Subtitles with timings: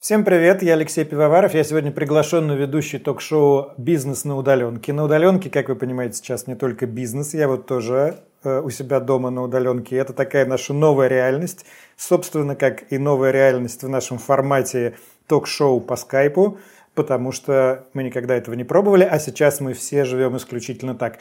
[0.00, 1.52] Всем привет, я Алексей Пивоваров.
[1.52, 4.94] Я сегодня приглашенный ведущий ток-шоу «Бизнес на удаленке».
[4.94, 7.34] На удаленке, как вы понимаете, сейчас не только бизнес.
[7.34, 9.96] Я вот тоже э, у себя дома на удаленке.
[9.96, 11.66] Это такая наша новая реальность.
[11.98, 14.94] Собственно, как и новая реальность в нашем формате
[15.26, 16.56] ток-шоу по скайпу,
[16.94, 21.18] потому что мы никогда этого не пробовали, а сейчас мы все живем исключительно так.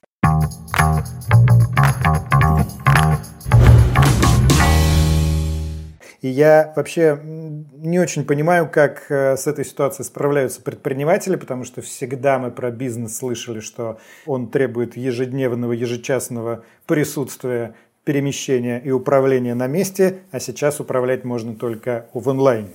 [6.22, 11.82] И я вообще не очень понимаю, как э, с этой ситуацией справляются предприниматели, потому что
[11.82, 17.76] всегда мы про бизнес слышали, что он требует ежедневного, ежечасного присутствия,
[18.10, 22.72] перемещения и управления на месте, а сейчас управлять можно только в онлайне.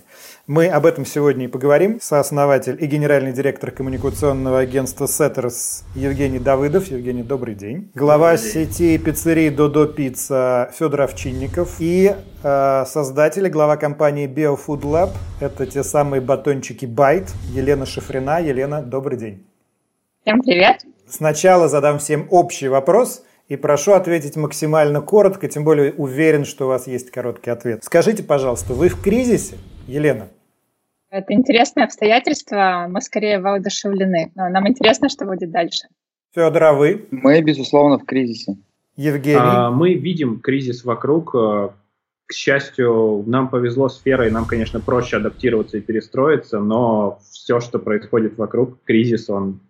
[0.47, 1.98] Мы об этом сегодня и поговорим.
[2.01, 6.87] Сооснователь и генеральный директор коммуникационного агентства Setters Евгений Давыдов.
[6.87, 7.91] Евгений, добрый день.
[7.97, 8.70] Глава добрый день.
[8.70, 11.78] сети пиццерий Додо Пицца Федор Овчинников.
[11.80, 12.14] И
[12.45, 15.11] э, создатель глава компании BioFood Lab.
[15.41, 17.33] Это те самые батончики Байт.
[17.51, 18.39] Елена Шифрина.
[18.41, 19.45] Елена, добрый день.
[20.22, 20.83] Всем привет.
[21.09, 26.69] Сначала задам всем общий вопрос– и прошу ответить максимально коротко, тем более уверен, что у
[26.69, 27.84] вас есть короткий ответ.
[27.84, 29.56] Скажите, пожалуйста, вы в кризисе,
[29.87, 30.28] Елена?
[31.11, 35.87] Это интересное обстоятельство, мы скорее воодушевлены, но нам интересно, что будет дальше.
[36.34, 37.06] Федор, а вы?
[37.11, 38.56] Мы, безусловно, в кризисе.
[38.97, 39.39] Евгений?
[39.41, 41.34] А, мы видим кризис вокруг.
[41.34, 41.69] Э,
[42.27, 48.37] к счастью, нам повезло сферой, нам, конечно, проще адаптироваться и перестроиться, но все, что происходит
[48.37, 49.61] вокруг, кризис, он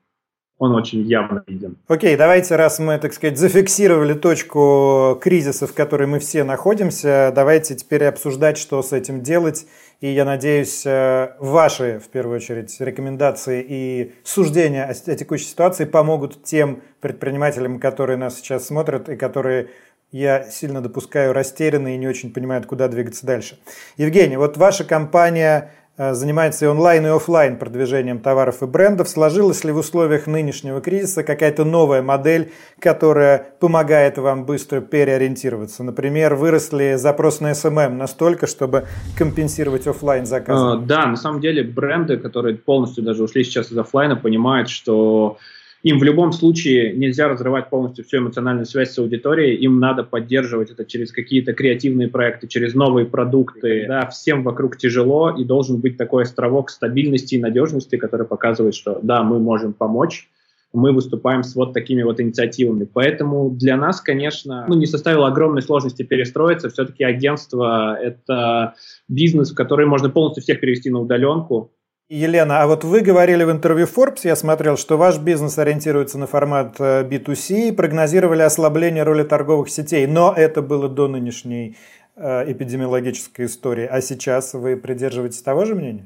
[0.59, 1.77] он очень явно виден.
[1.89, 7.75] Окей, давайте, раз мы, так сказать, зафиксировали точку кризиса, в которой мы все находимся, давайте
[7.75, 9.67] теперь обсуждать, что с этим делать.
[10.01, 16.45] И я надеюсь, э, ваши, в первую очередь, рекомендации и суждения о текущей ситуации помогут
[16.45, 19.71] тем предпринимателям, которые нас сейчас смотрят и которые
[20.13, 23.59] я сильно допускаю растеряны и не очень понимают, куда двигаться дальше.
[23.97, 29.09] Евгений, вот ваша компания занимается и онлайн, и офлайн продвижением товаров и брендов.
[29.09, 35.85] Сложилась ли в условиях нынешнего кризиса какая-то новая модель, которая помогает вам быстро переориентироваться?
[35.85, 38.87] Например, выросли запрос на SMM настолько, чтобы
[39.17, 40.79] компенсировать офлайн заказы?
[40.79, 45.39] Э, да, на самом деле бренды, которые полностью даже ушли сейчас из офлайна, понимают, что
[45.85, 50.71] им в любом случае нельзя разрывать полностью всю эмоциональную связь с аудиторией, им надо поддерживать
[50.71, 53.85] это через какие-то креативные проекты, через новые продукты.
[53.87, 58.99] Да, всем вокруг тяжело, и должен быть такой островок стабильности и надежности, который показывает, что
[59.03, 60.31] да, мы можем помочь,
[60.73, 62.89] мы выступаем с вот такими вот инициативами.
[62.91, 66.71] Поэтому для нас, конечно, ну, не составило огромной сложности перестроиться.
[66.71, 68.75] Все-таки агентство— это
[69.07, 71.73] бизнес, в который можно полностью всех перевести на удаленку.
[72.11, 76.27] Елена, а вот вы говорили в интервью Forbes, я смотрел, что ваш бизнес ориентируется на
[76.27, 81.79] формат B2C э, и прогнозировали ослабление роли торговых сетей, но это было до нынешней
[82.17, 83.87] э, эпидемиологической истории.
[83.87, 86.05] А сейчас вы придерживаетесь того же мнения?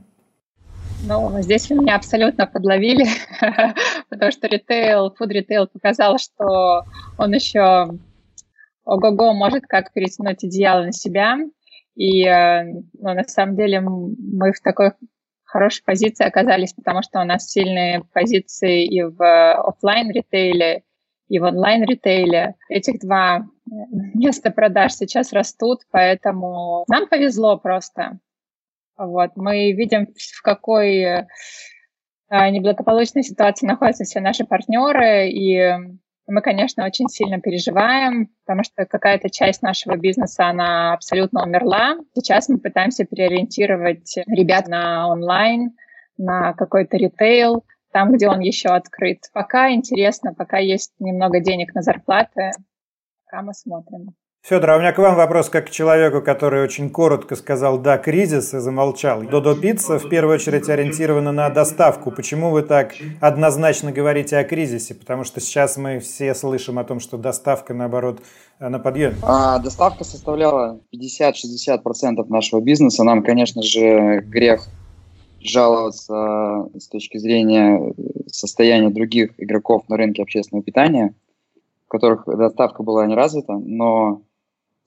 [1.05, 3.07] Ну, здесь вы меня абсолютно подловили,
[4.09, 6.85] потому что ритейл, фуд ритейл показал, что
[7.19, 7.89] он еще
[8.85, 11.39] ого-го может как перетянуть идеалы на себя.
[11.97, 12.67] И э,
[13.01, 14.93] ну, на самом деле мы в такой
[15.49, 20.85] хорошей позиции оказались, потому что у нас сильные позиции и в офлайн ритейле,
[21.29, 22.55] и в онлайн ритейле.
[22.69, 28.19] Этих два места продаж сейчас растут, поэтому нам повезло просто.
[28.97, 29.31] Вот.
[29.37, 31.27] Мы видим, в какой э,
[32.31, 35.73] неблагополучной ситуации находятся все наши партнеры, и
[36.29, 41.97] мы, конечно, очень сильно переживаем, потому что какая-то часть нашего бизнеса, она абсолютно умерла.
[42.15, 45.77] Сейчас мы пытаемся переориентировать ребят на онлайн,
[46.19, 49.25] на какой-то ритейл, там, где он еще открыт.
[49.33, 52.51] Пока интересно, пока есть немного денег на зарплаты,
[53.25, 54.15] пока мы смотрим.
[54.49, 57.99] Федор, а у меня к вам вопрос как к человеку, который очень коротко сказал «да,
[57.99, 59.23] кризис» и замолчал.
[59.23, 62.11] Додо Пицца в первую очередь ориентирована на доставку.
[62.11, 64.95] Почему вы так однозначно говорите о кризисе?
[64.95, 68.21] Потому что сейчас мы все слышим о том, что доставка, наоборот,
[68.59, 69.17] на подъеме.
[69.23, 73.05] А, доставка составляла 50-60% нашего бизнеса.
[73.05, 74.67] Нам, конечно же, грех
[75.43, 77.93] жаловаться с точки зрения
[78.33, 81.15] состояния других игроков на рынке общественного питания,
[81.87, 84.23] в которых доставка была не развита, но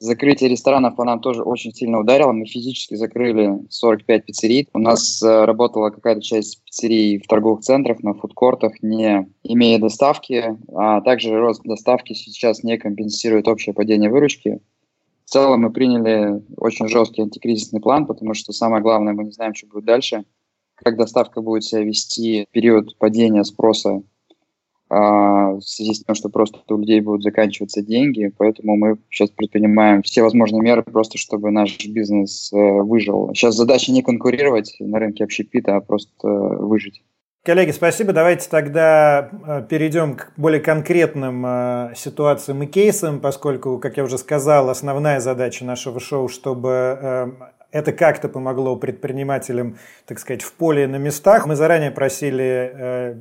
[0.01, 2.31] Закрытие ресторанов по нам тоже очень сильно ударило.
[2.31, 4.68] Мы физически закрыли 45 пиццерий.
[4.74, 10.57] У нас э, работала какая-то часть пиццерий в торговых центрах, на фудкортах, не имея доставки.
[10.74, 14.59] А также рост доставки сейчас не компенсирует общее падение выручки.
[15.25, 19.54] В целом мы приняли очень жесткий антикризисный план, потому что самое главное, мы не знаем,
[19.54, 20.24] что будет дальше,
[20.74, 24.01] как доставка будет себя вести в период падения спроса
[24.92, 30.02] в связи с тем, что просто у людей будут заканчиваться деньги, поэтому мы сейчас предпринимаем
[30.02, 33.32] все возможные меры просто, чтобы наш бизнес э, выжил.
[33.34, 37.04] Сейчас задача не конкурировать на рынке общепита, а просто выжить.
[37.46, 38.12] Коллеги, спасибо.
[38.12, 44.18] Давайте тогда э, перейдем к более конкретным э, ситуациям и кейсам, поскольку, как я уже
[44.18, 47.34] сказал, основная задача нашего шоу, чтобы
[47.72, 51.48] это как-то помогло предпринимателям, так сказать, в поле на местах.
[51.48, 53.16] Мы заранее просили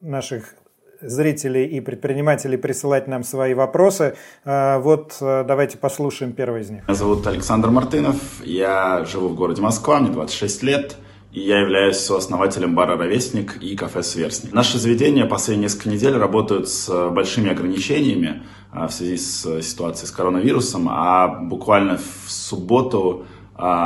[0.00, 0.54] наших
[1.02, 4.16] зрителей и предпринимателей присылать нам свои вопросы.
[4.44, 6.86] А, вот э, давайте послушаем первый из них.
[6.86, 10.96] Меня зовут Александр Мартынов, я живу в городе Москва, мне 26 лет.
[11.32, 14.52] И я являюсь сооснователем бара «Ровесник» и кафе «Сверстник».
[14.52, 18.42] Наши заведения последние несколько недель работают с большими ограничениями
[18.72, 23.26] а, в связи с ситуацией с коронавирусом, а буквально в субботу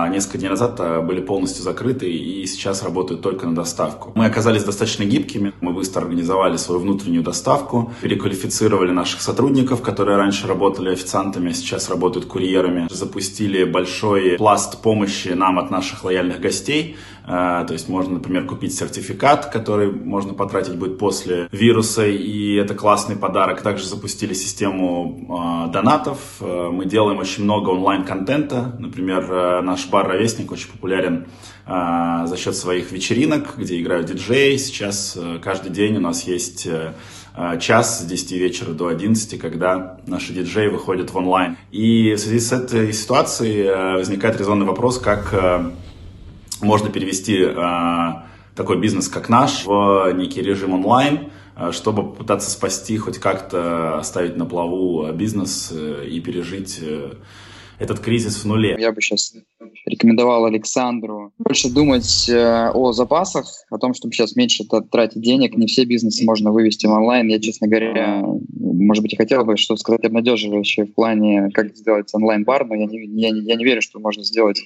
[0.08, 4.12] несколько дней назад а, были полностью закрыты и сейчас работают только на доставку.
[4.14, 10.46] Мы оказались достаточно гибкими, мы быстро организовали свою внутреннюю доставку, переквалифицировали наших сотрудников, которые раньше
[10.46, 16.96] работали официантами, а сейчас работают курьерами, запустили большой пласт помощи нам от наших лояльных гостей,
[16.96, 22.74] а, то есть можно, например, купить сертификат, который можно потратить будет после вируса, и это
[22.74, 23.62] классный подарок.
[23.62, 26.18] Также запустили систему донатов.
[26.40, 28.76] Мы делаем очень много онлайн-контента.
[28.78, 31.26] Например, наш бар «Ровесник» очень популярен
[31.66, 34.56] за счет своих вечеринок, где играют диджеи.
[34.58, 36.68] Сейчас каждый день у нас есть
[37.58, 41.56] час с 10 вечера до 11, когда наши диджеи выходят в онлайн.
[41.72, 45.34] И в связи с этой ситуацией возникает резонный вопрос, как
[46.60, 48.12] можно перевести э,
[48.54, 54.36] такой бизнес, как наш, в некий режим онлайн, э, чтобы попытаться спасти, хоть как-то оставить
[54.36, 56.80] на плаву бизнес э, и пережить
[57.80, 58.76] этот кризис в нуле.
[58.78, 59.34] Я бы сейчас
[59.84, 64.62] рекомендовал Александру больше думать о запасах, о том, чтобы сейчас меньше
[64.92, 65.56] тратить денег.
[65.56, 67.26] Не все бизнесы можно вывести в онлайн.
[67.26, 68.22] Я, честно говоря,
[68.84, 72.98] может быть, хотел бы что-то сказать обнадеживающее в плане, как сделать онлайн-бар, но я не,
[73.20, 74.62] я, я не верю, что можно сделать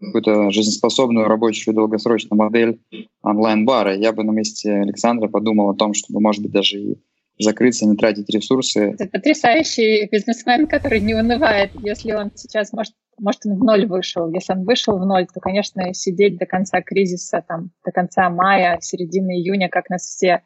[0.00, 2.80] какую-то жизнеспособную рабочую долгосрочную модель
[3.22, 3.96] онлайн-бара.
[3.96, 6.98] Я бы на месте Александра подумал о том, чтобы, может быть, даже и
[7.38, 8.94] закрыться, не тратить ресурсы.
[8.98, 11.70] Это потрясающий бизнесмен, который не унывает.
[11.82, 14.30] Если он сейчас, может, может, он в ноль вышел.
[14.32, 18.78] Если он вышел в ноль, то, конечно, сидеть до конца кризиса, там, до конца мая,
[18.80, 20.42] середины июня, как нас все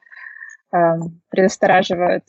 [0.73, 0.77] э,
[1.31, 2.25] предостораживают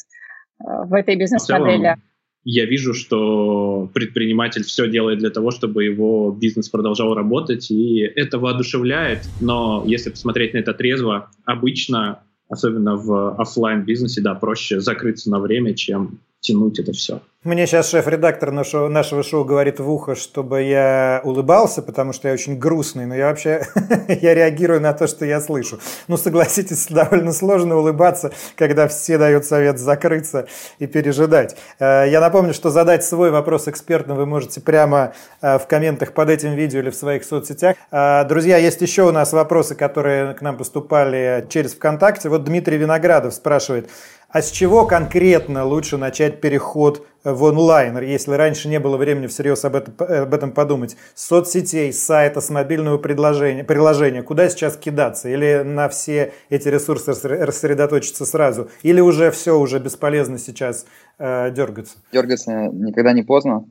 [0.59, 1.97] э, в этой бизнес-модели
[2.45, 8.37] я вижу, что предприниматель все делает для того, чтобы его бизнес продолжал работать, и это
[8.37, 9.31] воодушевляет.
[9.39, 15.39] Но если посмотреть на это трезво, обычно, особенно в офлайн бизнесе, да, проще закрыться на
[15.39, 17.23] время, чем тянуть это все.
[17.45, 22.33] Мне сейчас шеф-редактор нашего, нашего шоу говорит в ухо, чтобы я улыбался, потому что я
[22.33, 23.61] очень грустный, но я вообще
[24.07, 25.79] я реагирую на то, что я слышу.
[26.07, 30.47] Ну, согласитесь, довольно сложно улыбаться, когда все дают совет закрыться
[30.79, 31.55] и пережидать.
[31.77, 35.13] Э, я напомню, что задать свой вопрос экспертно вы можете прямо
[35.43, 37.75] э, в комментах под этим видео или в своих соцсетях.
[37.91, 42.27] Э, друзья, есть еще у нас вопросы, которые к нам поступали через ВКонтакте.
[42.27, 43.87] Вот Дмитрий Виноградов спрашивает,
[44.35, 49.63] а с чего конкретно лучше начать переход в онлайн, если раньше не было времени всерьез
[49.63, 50.97] об этом, об этом подумать?
[51.13, 54.23] С соцсетей, с сайта, с мобильного приложения, приложения.
[54.23, 55.29] Куда сейчас кидаться?
[55.29, 58.67] Или на все эти ресурсы рассредоточиться сразу?
[58.83, 60.85] Или уже все, уже бесполезно сейчас
[61.17, 61.95] э, дергаться?
[62.11, 63.69] Дергаться никогда не поздно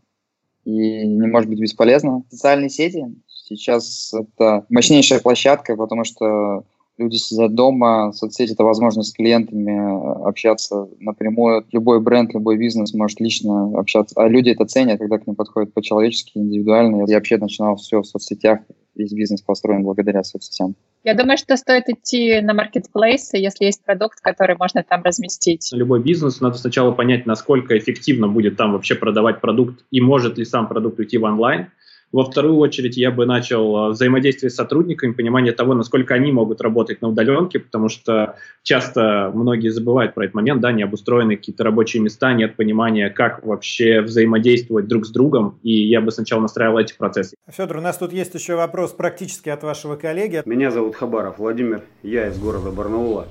[0.64, 2.22] и не может быть бесполезно.
[2.30, 6.64] Социальные сети сейчас это мощнейшая площадка, потому что
[6.98, 11.66] люди сидят дома, соцсети– это возможность с клиентами э, общаться напрямую.
[11.72, 14.14] Любой бренд, любой бизнес может лично общаться.
[14.16, 17.04] А люди это ценят, когда к ним подходят по-человечески, индивидуально.
[17.06, 18.60] Я вообще начинал все в соцсетях,
[18.94, 20.76] весь бизнес построен благодаря соцсетям.
[21.02, 25.70] Я думаю, что стоит идти на маркетплейсы, если есть продукт, который можно там разместить.
[25.72, 30.44] Любой бизнес надо сначала понять, насколько эффективно будет там вообще продавать продукт и может ли
[30.44, 31.68] сам продукт уйти в онлайн.
[32.14, 36.60] Во вторую очередь я бы начал а, взаимодействие с сотрудниками, понимание того, насколько они могут
[36.60, 41.64] работать на удаленке, потому что часто многие забывают про этот момент, да, не обустроены какие-то
[41.64, 46.78] рабочие места, нет понимания, как вообще взаимодействовать друг с другом, и я бы сначала настраивал
[46.78, 47.34] эти процессы.
[47.50, 50.40] Федор, у нас тут есть еще вопрос практически от вашего коллеги.
[50.44, 53.26] Меня зовут Хабаров Владимир, я из города Барнаула.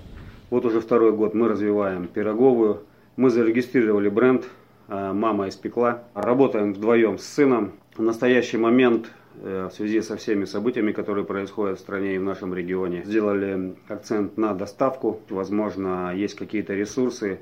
[0.50, 2.82] Вот уже второй год мы развиваем пироговую.
[3.16, 4.44] Мы зарегистрировали бренд
[4.90, 6.04] а, «Мама испекла».
[6.16, 7.76] Работаем вдвоем с сыном.
[7.96, 9.12] В настоящий момент
[9.44, 13.76] э, в связи со всеми событиями, которые происходят в стране и в нашем регионе, сделали
[13.88, 15.20] акцент на доставку.
[15.30, 17.40] Возможно, есть какие-то ресурсы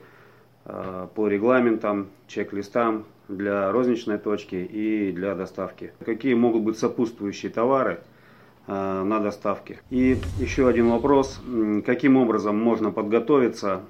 [0.66, 5.94] э, по регламентам, чек-листам для розничной точки и для доставки.
[6.04, 8.02] Какие могут быть сопутствующие товары
[8.68, 9.80] э, на доставке?
[9.90, 11.40] И еще один вопрос.
[11.86, 13.84] Каким образом можно подготовиться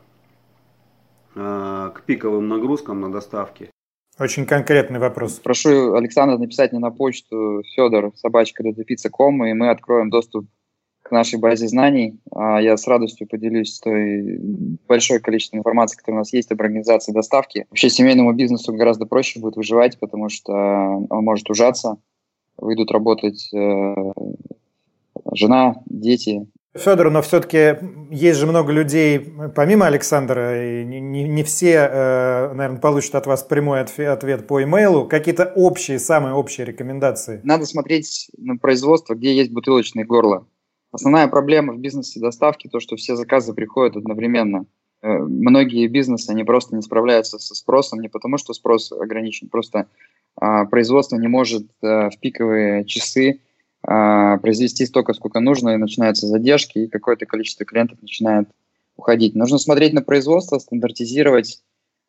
[1.33, 3.70] к пиковым нагрузкам на доставке.
[4.21, 5.39] Очень конкретный вопрос.
[5.39, 8.63] Прошу Александра написать мне на почту Федор собачка
[9.11, 10.45] ком, и мы откроем доступ
[11.01, 12.19] к нашей базе знаний.
[12.31, 14.37] А я с радостью поделюсь той
[14.87, 17.65] большой количеством информации, которая у нас есть об организации доставки.
[17.71, 21.97] Вообще семейному бизнесу гораздо проще будет выживать, потому что он может ужаться,
[22.57, 23.95] выйдут работать э,
[25.33, 27.77] жена, дети, Федор, но все-таки
[28.11, 29.19] есть же много людей,
[29.55, 35.05] помимо Александра, и не, не, все, э, наверное, получат от вас прямой ответ по имейлу.
[35.05, 37.41] Какие-то общие, самые общие рекомендации?
[37.43, 40.47] Надо смотреть на производство, где есть бутылочные горла.
[40.93, 44.65] Основная проблема в бизнесе доставки то, что все заказы приходят одновременно.
[45.01, 49.87] Э, многие бизнесы, они просто не справляются со спросом, не потому что спрос ограничен, просто
[50.37, 53.41] а, производство не может э, в пиковые часы
[53.83, 58.47] произвести столько, сколько нужно, и начинаются задержки, и какое-то количество клиентов начинает
[58.95, 59.35] уходить.
[59.35, 61.61] Нужно смотреть на производство, стандартизировать,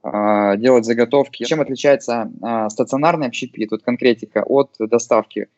[0.02, 1.44] а, делать заготовки.
[1.44, 5.48] Чем отличается а, стационарный общепит, вот конкретика, от доставки?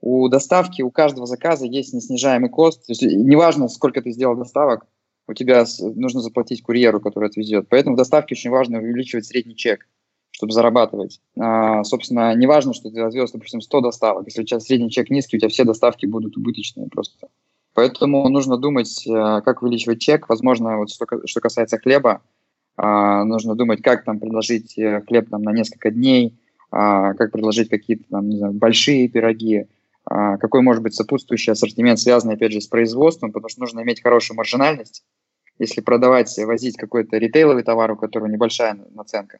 [0.00, 2.86] У доставки, у каждого заказа есть неснижаемый кост.
[2.86, 4.86] То есть неважно, сколько ты сделал доставок,
[5.26, 7.68] у тебя нужно заплатить курьеру, который отвезет.
[7.70, 9.86] Поэтому в доставке очень важно увеличивать средний чек
[10.34, 11.20] чтобы зарабатывать.
[11.38, 14.26] А, собственно, не важно, что ты развез, допустим, 100 доставок.
[14.26, 17.28] Если у тебя средний чек низкий, у тебя все доставки будут убыточные просто.
[17.72, 20.28] Поэтому нужно думать, э, как увеличивать чек.
[20.28, 22.20] Возможно, вот что, что касается хлеба,
[22.76, 26.34] а, нужно думать, как там предложить э, хлеб там, на несколько дней,
[26.72, 29.68] а, как предложить какие-то там, не знаю, большие пироги,
[30.04, 34.02] а, какой может быть сопутствующий ассортимент, связанный, опять же, с производством, потому что нужно иметь
[34.02, 35.04] хорошую маржинальность.
[35.60, 39.38] Если продавать, возить какой-то ритейловый товар, у которого небольшая наценка,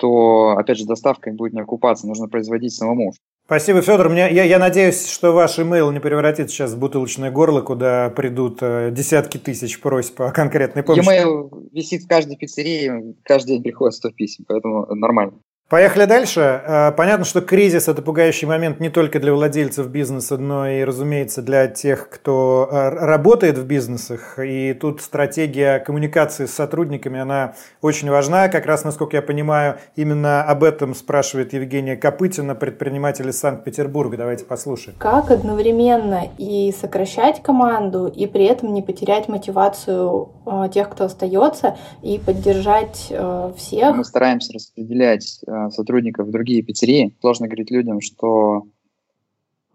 [0.00, 3.12] то, опять же, доставкой будет не окупаться, нужно производить самому.
[3.44, 4.08] Спасибо, Федор.
[4.08, 8.58] Мне, я, я надеюсь, что ваш имейл не превратится сейчас в бутылочное горло, куда придут
[8.62, 11.06] э, десятки тысяч просьб о конкретной помощи.
[11.06, 15.40] Имейл висит в каждой пиццерии, каждый день приходит 100 писем, поэтому нормально.
[15.70, 16.40] Поехали дальше.
[16.40, 21.42] Э, понятно, что кризис– это пугающий момент не только для владельцев бизнеса, но и, разумеется,
[21.42, 24.40] для тех, кто э, работает в бизнесах.
[24.40, 28.48] И тут стратегия коммуникации с сотрудниками, она очень важна.
[28.48, 34.16] Как раз, насколько я понимаю, именно об этом спрашивает Евгения Копытина, предприниматель из Санкт-Петербурга.
[34.16, 34.98] Давайте послушаем.
[34.98, 41.76] Как одновременно и сокращать команду, и при этом не потерять мотивацию э, тех, кто остается,
[42.02, 43.12] и поддержать
[43.56, 43.94] всех?
[43.94, 45.38] Мы стараемся распределять
[45.70, 47.14] сотрудников в другие пиццерии.
[47.20, 48.66] Сложно говорить людям, что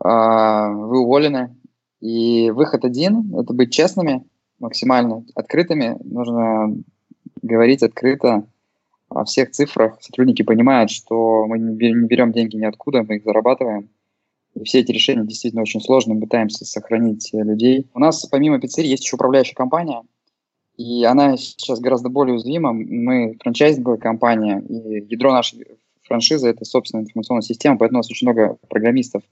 [0.04, 1.56] э, вы уволены.
[2.02, 4.24] И выход один– это быть честными,
[4.60, 5.98] максимально открытыми.
[6.04, 6.76] Нужно
[7.42, 8.48] говорить открыто
[9.10, 9.98] о всех цифрах.
[10.02, 13.90] Сотрудники понимают, что мы не берем деньги ниоткуда, мы их зарабатываем.
[14.56, 17.88] И все эти решения действительно очень сложные, мы пытаемся сохранить людей.
[17.94, 20.02] У нас помимо пиццерии есть еще управляющая компания–
[20.78, 22.74] и она сейчас гораздо более уязвима.
[22.74, 25.66] Мы франчайзинговая компания, и ядро нашей
[26.04, 29.24] франшизы– это собственная информационная система, поэтому у нас очень много программистов.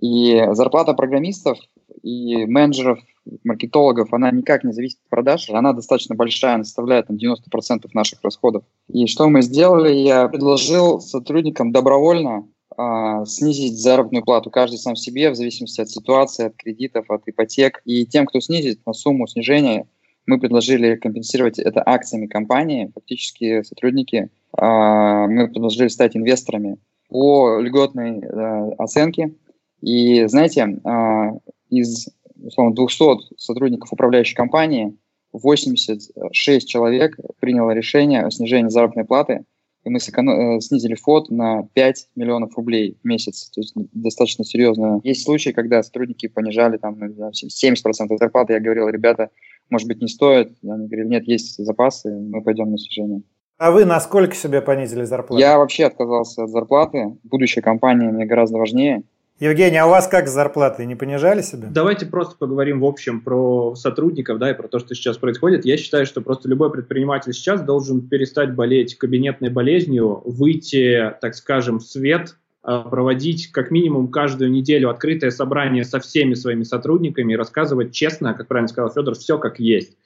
[0.00, 1.58] И зарплата программистов
[2.02, 2.98] и менеджеров,
[3.44, 8.22] маркетологов, она никак не зависит от продаж, она достаточно большая, она составляет там, 90% наших
[8.22, 8.64] расходов.
[8.88, 9.92] И что мы сделали?
[9.92, 16.46] Я предложил сотрудникам добровольно а, снизить заработную плату каждый сам себе в зависимости от ситуации,
[16.46, 17.80] от кредитов, от ипотек.
[17.84, 19.86] И тем, кто снизит на сумму снижения,
[20.26, 22.90] мы предложили компенсировать это акциями компании.
[22.94, 26.78] Фактически сотрудники, а, мы предложили стать инвесторами
[27.08, 29.32] по льготной э, оценке.
[29.80, 31.34] И знаете, а,
[31.70, 32.08] из
[32.42, 34.96] условно, 200 сотрудников управляющей компании
[35.32, 39.44] 86 человек приняло решение о снижении заработной платы,
[39.86, 40.58] и мы сэконом...
[40.58, 43.50] Э, снизили фот на 5 миллионов рублей в месяц.
[43.54, 45.00] То есть достаточно серьезно.
[45.04, 48.54] Есть случаи, когда сотрудники понижали там, 70% зарплаты.
[48.54, 49.30] Я говорил, ребята,
[49.70, 50.52] может быть, не стоит.
[50.62, 53.22] Они говорили, нет, есть запасы, мы пойдем на снижение.
[53.58, 55.40] А вы насколько себе понизили зарплату?
[55.40, 57.16] Я вообще отказался от зарплаты.
[57.22, 59.04] Будущая компания мне гораздо важнее.
[59.38, 60.86] Евгений, а у вас как с зарплатой?
[60.86, 61.68] Не понижали себя?
[61.70, 65.64] Давайте просто поговорим в общем про сотрудников, да, и про то, что сейчас происходит.
[65.64, 71.80] Я считаю, что просто любой предприниматель сейчас должен перестать болеть кабинетной болезнью, выйти, так скажем,
[71.80, 77.36] в свет, Э, проводить как минимум каждую неделю открытое собрание со всеми своими сотрудниками и
[77.36, 79.96] рассказывать честно, как правильно сказал Федор, все как есть.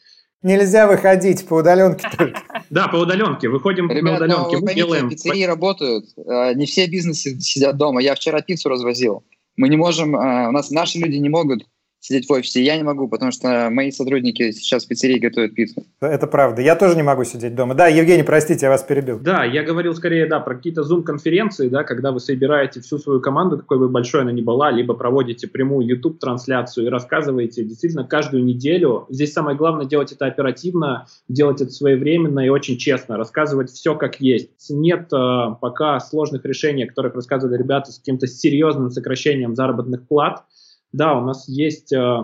[0.42, 2.42] Нельзя выходить по удаленке только.
[2.70, 3.48] Да, по удаленке.
[3.48, 4.58] Выходим Ребят, на удаленке.
[4.58, 5.10] Мы делаем...
[5.10, 6.06] пиццерии работают.
[6.16, 8.00] Э, не все бизнесы сидят дома.
[8.00, 9.24] Я вчера пиццу развозил.
[9.56, 10.16] Мы не можем...
[10.16, 11.66] Э, у нас наши люди не могут
[12.00, 12.62] сидеть в офисе.
[12.62, 15.84] Я не могу, потому что мои сотрудники сейчас в пиццерии готовят пиццу.
[16.00, 16.62] Это правда.
[16.62, 17.74] Я тоже не могу сидеть дома.
[17.74, 19.18] Да, Евгений, простите, я вас перебил.
[19.20, 23.58] Да, я говорил скорее, да, про какие-то Zoom-конференции, да, когда вы собираете всю свою команду,
[23.58, 29.06] какой бы большой она ни была, либо проводите прямую YouTube-трансляцию и рассказываете действительно каждую неделю.
[29.10, 34.20] Здесь самое главное делать это оперативно, делать это своевременно и очень честно, рассказывать все как
[34.20, 34.50] есть.
[34.70, 40.44] Нет э, пока сложных решений, о которых рассказывали ребята с каким-то серьезным сокращением заработных плат,
[40.92, 42.22] да, у нас есть э,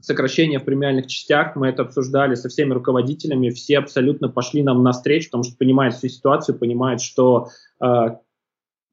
[0.00, 5.28] сокращение в премиальных частях, мы это обсуждали со всеми руководителями, все абсолютно пошли нам навстречу,
[5.28, 7.48] потому что понимают всю ситуацию, понимают, что
[7.82, 8.16] э,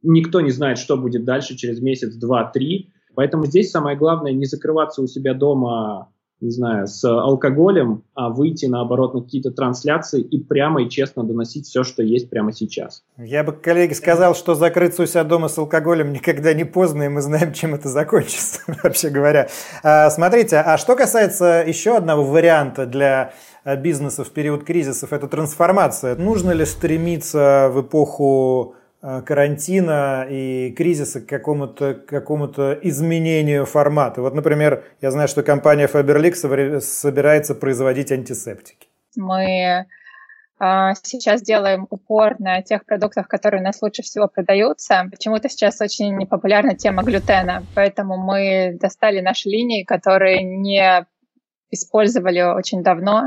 [0.01, 2.93] никто не знает, что будет дальше через месяц, два, три.
[3.15, 6.12] Поэтому здесь самое главное не закрываться у себя дома
[6.43, 11.65] не знаю, с алкоголем, а выйти, наоборот, на какие-то трансляции и прямо и честно доносить
[11.65, 13.03] все, что есть прямо сейчас.
[13.17, 17.07] Я бы, коллеги, сказал, что закрыться у себя дома с алкоголем никогда не поздно, и
[17.07, 19.47] мы знаем, чем это закончится, вообще говоря.
[19.83, 23.33] А, смотрите, а что касается еще одного варианта для
[23.77, 26.17] бизнеса в период кризисов, это трансформация.
[26.17, 34.21] Нужно ли стремиться в эпоху Э, карантина и кризиса к какому-то какому изменению формата.
[34.21, 38.87] Вот, например, я знаю, что компания Faberlic собирается производить антисептики.
[39.17, 39.85] Мы
[40.59, 45.03] а, сейчас делаем упор на тех продуктах, которые у нас лучше всего продаются.
[45.11, 51.05] Почему-то сейчас очень непопулярна тема глютена, поэтому мы достали наши линии, которые не
[51.69, 53.25] использовали очень давно,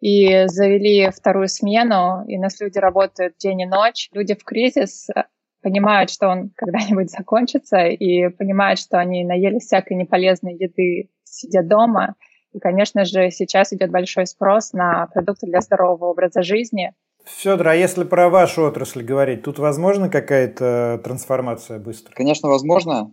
[0.00, 4.08] и завели вторую смену, и у нас люди работают день и ночь.
[4.12, 5.24] Люди в кризис э,
[5.62, 12.14] понимают, что он когда-нибудь закончится, и понимают, что они наели всякой неполезной еды, сидя дома.
[12.52, 16.94] И, конечно же, сейчас идет большой спрос на продукты для здорового образа жизни.
[17.24, 22.14] Федор, а если про вашу отрасль говорить, тут возможно какая-то трансформация быстро?
[22.14, 23.10] Конечно, возможно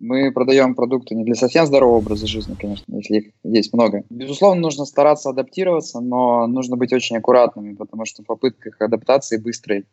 [0.00, 4.04] мы продаем продукты не для совсем здорового образа жизни, конечно, если их есть много.
[4.10, 9.86] Безусловно, нужно стараться адаптироваться, но нужно быть очень аккуратными, потому что в попытках адаптации быстрой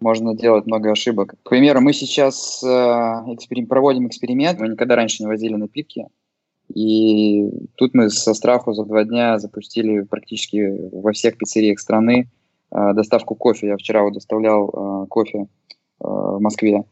[0.00, 1.34] можно делать много ошибок.
[1.42, 6.06] К примеру, мы сейчас э, эксперим, проводим эксперимент, мы никогда раньше не возили напитки,
[6.74, 12.30] и тут мы со страху за два дня запустили практически во всех пиццериях страны
[12.70, 13.68] э, доставку кофе.
[13.68, 15.46] Я вчера вот доставлял э, кофе э,
[16.00, 16.84] в Москве.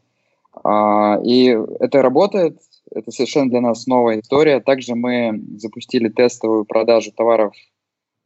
[0.63, 2.59] А, и это работает,
[2.91, 4.59] это совершенно для нас новая история.
[4.59, 7.53] Также мы запустили тестовую продажу товаров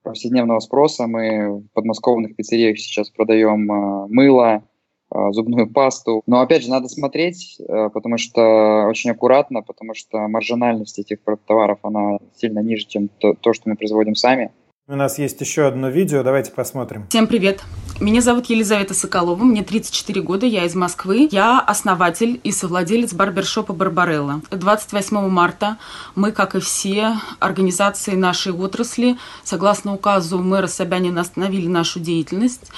[0.03, 1.07] повседневного спроса.
[1.07, 4.63] Мы в подмосковных пиццериях сейчас продаем а, мыло,
[5.09, 6.23] а, зубную пасту.
[6.27, 12.19] Но опять же, надо смотреть, потому что очень аккуратно, потому что маржинальность этих товаров, она
[12.35, 14.51] сильно ниже, чем то, то что мы производим сами.
[14.87, 17.07] У нас есть еще одно видео, давайте посмотрим.
[17.07, 17.61] Всем привет!
[18.01, 21.29] Меня зовут Елизавета Соколова, мне 34 года, я из Москвы.
[21.31, 24.41] Я основатель и совладелец барбершопа «Барбарелла».
[24.49, 25.77] 28 марта
[26.15, 32.71] мы, как и все организации нашей отрасли, согласно указу мэра Собянина, остановили нашу деятельность.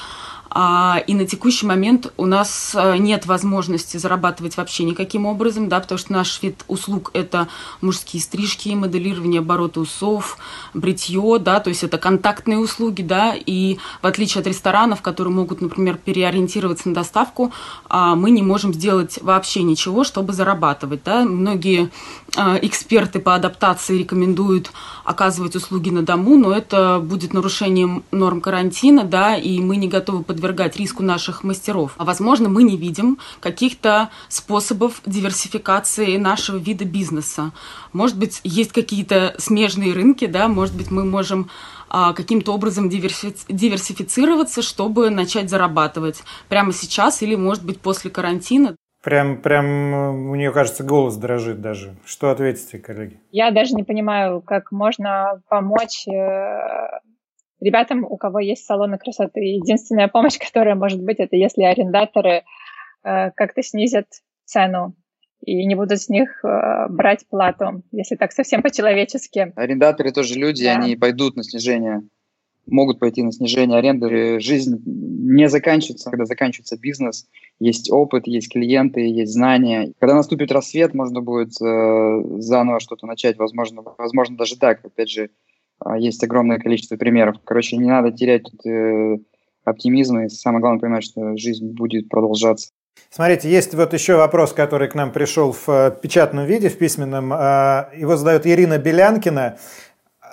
[0.56, 5.80] А, и на текущий момент у нас э, нет возможности зарабатывать вообще никаким образом, да,
[5.80, 7.48] потому что наш вид услуг– это
[7.82, 10.38] мужские стрижки, моделирование оборота усов,
[10.76, 15.60] бритье, да, то есть это контактные услуги, да, и в отличие от ресторанов, которые могут,
[15.60, 17.52] например, переориентироваться на доставку,
[17.90, 21.24] а, мы не можем сделать вообще ничего, чтобы зарабатывать, да.
[21.24, 21.90] Многие
[22.38, 24.72] э, эксперты по адаптации рекомендуют
[25.04, 30.24] оказывать услуги на дому, но это будет нарушением норм карантина, да, и мы не готовы
[30.24, 31.96] подвергать подвергать риску наших мастеров.
[31.98, 37.52] А возможно, мы не видим каких-то способов диверсификации нашего вида бизнеса.
[37.94, 41.50] Может быть, есть какие-то смежные рынки, да, может быть, мы можем
[41.90, 48.76] а, каким-то образом диверсифицироваться, чтобы начать зарабатывать прямо сейчас или, может быть, после карантина.
[49.02, 51.96] Прям, прям э, у нее, кажется, голос дрожит даже.
[52.06, 53.18] Что ответите, коллеги?
[53.32, 57.00] Я даже не понимаю, как можно помочь э,
[57.64, 59.42] ребятам, у кого есть салоны красоты.
[59.42, 62.44] Единственная помощь, которая может быть, это если арендаторы
[63.04, 64.08] э, как-то снизят
[64.46, 64.96] цену
[65.46, 69.54] и не будут с них э, брать плату, если так совсем по-человечески.
[69.56, 70.74] Арендаторы тоже люди, да.
[70.74, 72.02] они пойдут на снижение,
[72.66, 74.40] могут пойти на снижение аренды.
[74.40, 77.28] Жизнь не заканчивается, когда заканчивается бизнес.
[77.60, 79.94] Есть опыт, есть клиенты, есть знания.
[80.00, 83.38] Когда наступит рассвет, можно будет э, заново что-то начать.
[83.38, 84.84] Возможно, возможно даже так.
[84.86, 85.30] Опять же,
[85.98, 87.38] есть огромное количество примеров.
[87.44, 89.18] Короче, не надо терять э,
[89.64, 92.70] оптимизм, и самое главное понимать, что жизнь будет продолжаться.
[93.10, 97.32] Смотрите, есть вот еще вопрос, который к нам пришел в э, печатном виде, в письменном.
[97.34, 99.58] А, его задает Ирина Белянкина.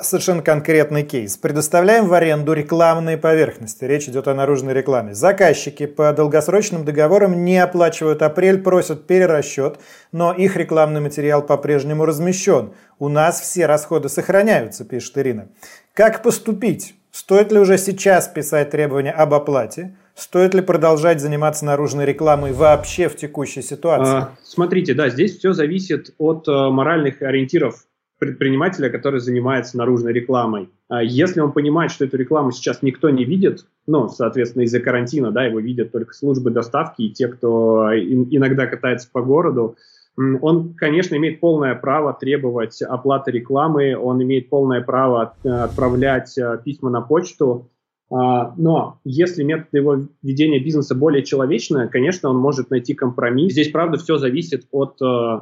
[0.02, 1.36] Совершенно конкретный кейс.
[1.36, 3.84] Предоставляем в аренду рекламные поверхности.
[3.84, 5.14] Речь идет о наружной рекламе.
[5.14, 9.78] Заказчики по долгосрочным договорам не оплачивают апрель, просят перерасчет,
[10.12, 12.72] но их рекламный материал по-прежнему размещен.
[12.98, 15.48] У нас все расходы сохраняются, пишет Ирина.
[15.94, 16.94] Как поступить?
[17.10, 19.96] Стоит ли уже сейчас писать требования об оплате?
[20.14, 24.18] Стоит ли продолжать заниматься наружной рекламой вообще в текущей ситуации?
[24.18, 27.86] А, смотрите, да, здесь все зависит от э, моральных ориентиров
[28.20, 30.68] предпринимателя, который занимается наружной рекламой.
[30.88, 35.32] А если он понимает, что эту рекламу сейчас никто не видит, ну, соответственно, из-за карантина,
[35.32, 39.76] да, его видят только службы доставки и те, кто иногда катается по городу,
[40.16, 46.60] он, конечно, имеет полное право требовать оплаты рекламы, он имеет полное право э, отправлять э,
[46.62, 47.70] письма на почту,
[48.10, 53.52] а, но если метод его ведения бизнеса более человечный, конечно, он может найти компромисс.
[53.52, 55.40] Здесь, правда, все зависит от э,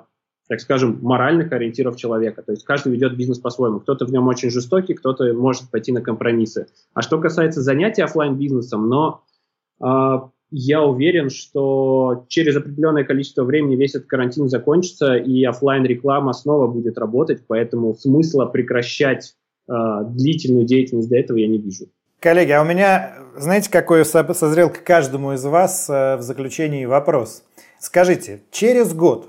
[0.48, 2.42] так скажем, моральных ориентиров человека.
[2.42, 3.80] То есть каждый ведет бизнес по-своему.
[3.80, 6.66] Кто-то в нем очень жестокий, кто-то может пойти на компромиссы.
[6.94, 9.22] А что касается занятий офлайн бизнесом но
[9.80, 16.32] э, я уверен, что через определенное количество времени весь этот карантин закончится, и офлайн реклама
[16.32, 19.34] снова будет работать, поэтому смысла прекращать
[19.68, 19.72] э,
[20.06, 21.86] длительную деятельность до этого я не вижу.
[22.20, 27.44] Коллеги, а у меня, знаете, какой созрел к каждому из вас э, в заключении вопрос.
[27.78, 29.28] Скажите, через год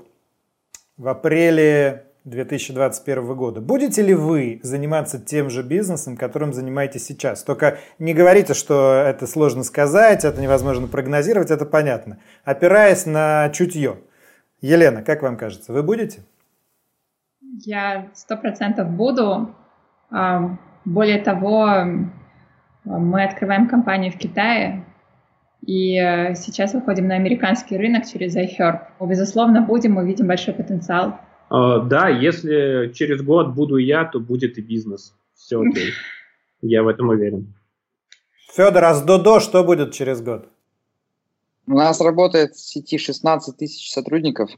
[1.00, 3.62] в апреле 2021 года.
[3.62, 7.42] Будете ли вы заниматься тем же бизнесом, которым занимаетесь сейчас?
[7.42, 12.18] Только не говорите, что это сложно сказать, это невозможно прогнозировать, это понятно.
[12.44, 14.00] Опираясь на чутье.
[14.60, 16.20] Елена, как вам кажется, вы будете?
[17.40, 19.54] Я сто процентов буду.
[20.10, 21.66] А, более того,
[22.84, 24.84] мы открываем компанию в Китае,
[25.62, 28.80] и э, сейчас выходим на американский рынок через iHerb.
[29.00, 31.18] Безусловно, будем, мы видим большой потенциал.
[31.50, 35.14] Uh, да, если через год буду я, то будет и бизнес.
[35.34, 35.92] Все окей.
[36.62, 37.52] Я в этом уверен.
[38.54, 40.48] Федор, а с Додо что будет через год?
[41.66, 44.50] У нас работает в сети 16 тысяч сотрудников,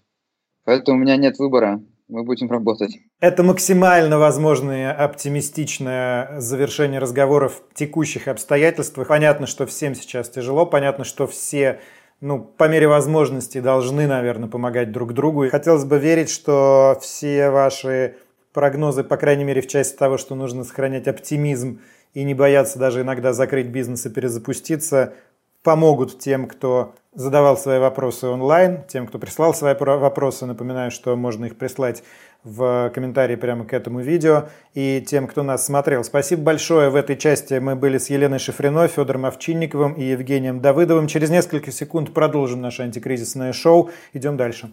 [0.65, 2.99] поэтому у меня нет выбора мы будем работать.
[3.21, 9.09] Это максимально возможное оптимистичное завершение разговоров в текущих обстоятельствах.
[9.09, 11.81] Понятно, что всем сейчас тяжело, понятно, что все
[12.21, 15.49] ну, по мере возможности должны, наверное, помогать друг другу.
[15.51, 18.17] Хотелось бы верить, что все ваши
[18.53, 21.81] прогнозы, по крайней мере, в части того, что нужно сохранять оптимизм
[22.15, 25.15] и не бояться даже иногда закрыть бизнес и перезапуститься,
[25.63, 30.47] помогут тем, кто задавал свои вопросы онлайн, тем, кто прислал свои вопросы.
[30.47, 32.03] Напоминаю, что можно их прислать
[32.45, 34.49] в комментарии прямо к этому видео.
[34.75, 36.05] И тем, кто нас смотрел.
[36.05, 36.91] Спасибо большое.
[36.91, 41.07] В этой части мы были с Еленой Шифрино, Федором Овчинниковым и Евгением Давыдовым.
[41.07, 43.91] Через несколько секунд продолжим наше антикризисное шоу.
[44.13, 44.73] Идем дальше.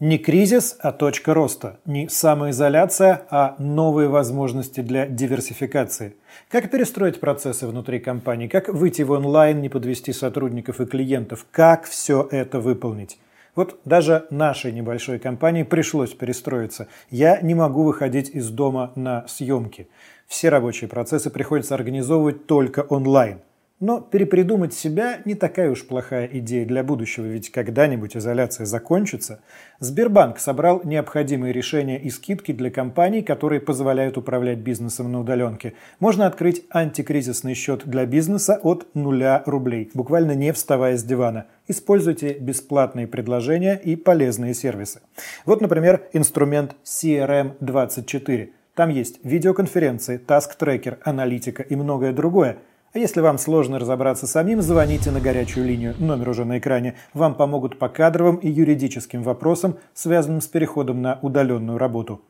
[0.00, 1.80] Не кризис, а точка роста.
[1.84, 6.14] Не самоизоляция, а новые возможности для диверсификации.
[6.48, 11.82] Как перестроить процессы внутри компании, как выйти в онлайн, не подвести сотрудников и клиентов, как
[11.82, 13.18] все это выполнить.
[13.56, 16.86] Вот даже нашей небольшой компании пришлось перестроиться.
[17.10, 19.88] Я не могу выходить из дома на съемки.
[20.28, 23.40] Все рабочие процессы приходится организовывать только онлайн.
[23.80, 29.40] Но перепридумать себя не такая уж плохая идея для будущего, ведь когда-нибудь изоляция закончится.
[29.78, 35.74] Сбербанк собрал необходимые решения и скидки для компаний, которые позволяют управлять бизнесом на удаленке.
[36.00, 41.46] Можно открыть антикризисный счет для бизнеса от нуля рублей, буквально не вставая с дивана.
[41.68, 45.02] Используйте бесплатные предложения и полезные сервисы.
[45.46, 48.50] Вот, например, инструмент CRM24.
[48.74, 52.58] Там есть видеоконференции, таск-трекер, аналитика и многое другое–
[52.92, 56.94] а если вам сложно разобраться самим, звоните на горячую линию, номер уже на экране.
[57.12, 62.22] Вам помогут по кадровым и юридическим вопросам, связанным с переходом на удаленную работу.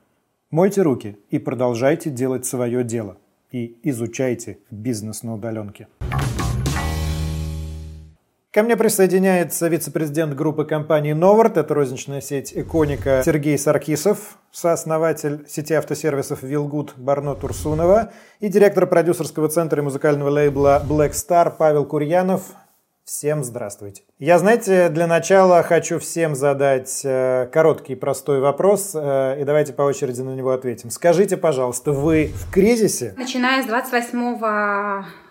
[0.50, 3.18] Мойте руки и продолжайте делать свое дело.
[3.52, 5.88] И изучайте бизнес на удаленке.
[8.58, 15.74] Ко мне присоединяется вице-президент группы компании «Новард», это розничная сеть «Иконика» Сергей Саркисов, сооснователь сети
[15.74, 22.42] автосервисов «Вилгуд» Барно Турсунова и директор продюсерского центра и музыкального лейбла «Black Star» Павел Курьянов.
[23.04, 24.02] Всем здравствуйте.
[24.18, 29.82] Я, знаете, для начала хочу всем задать э, короткий простой вопрос, э, и давайте по
[29.82, 30.90] очереди на него ответим.
[30.90, 33.14] Скажите, пожалуйста, вы в кризисе?
[33.16, 34.44] Начиная с 28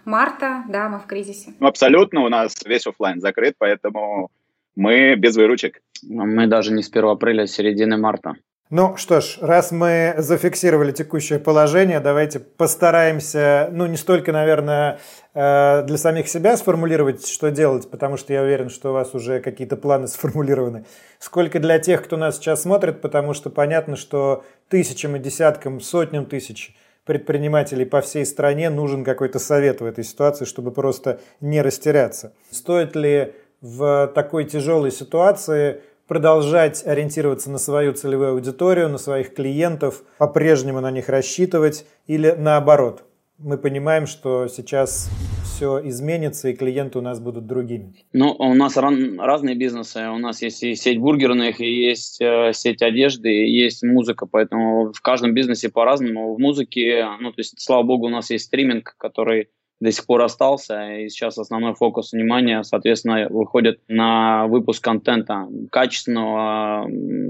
[0.08, 1.54] марта, да, мы в кризисе.
[1.60, 4.32] Ну, абсолютно, у нас весь офлайн закрыт, поэтому
[4.76, 5.82] мы без выручек.
[6.04, 8.36] Мы даже не с 1 апреля, а с середины марта.
[8.70, 15.00] Ну что ж, раз мы зафиксировали текущее положение, давайте постараемся, ну не столько, наверное,
[15.34, 19.40] э, для самих себя сформулировать, что делать, потому что я уверен, что у вас уже
[19.40, 20.84] какие-то планы сформулированы,
[21.18, 26.26] сколько для тех, кто нас сейчас смотрит, потому что понятно, что тысячам и десяткам, сотням
[26.26, 26.76] тысяч
[27.08, 32.34] предпринимателей по всей стране нужен какой-то совет в этой ситуации, чтобы просто не растеряться.
[32.52, 40.04] Стоит ли в такой тяжелой ситуации продолжать ориентироваться на свою целевую аудиторию, на своих клиентов,
[40.20, 43.04] по-прежнему на них рассчитывать или наоборот?
[43.40, 45.10] Мы понимаем, что сейчас
[45.58, 47.96] все изменится и клиенты у нас будут другими.
[48.14, 50.08] Ну, у нас ран, разные бизнесы.
[50.08, 54.28] У нас есть и сеть бургерных, и есть э, сеть одежды, и есть музыка.
[54.28, 56.36] Поэтому в каждом бизнесе по-разному.
[56.36, 60.22] В музыке, ну, то есть, слава богу, у нас есть стриминг, который до сих пор
[60.22, 66.88] остался, и сейчас основной фокус внимания, соответственно, выходит на выпуск контента качественного,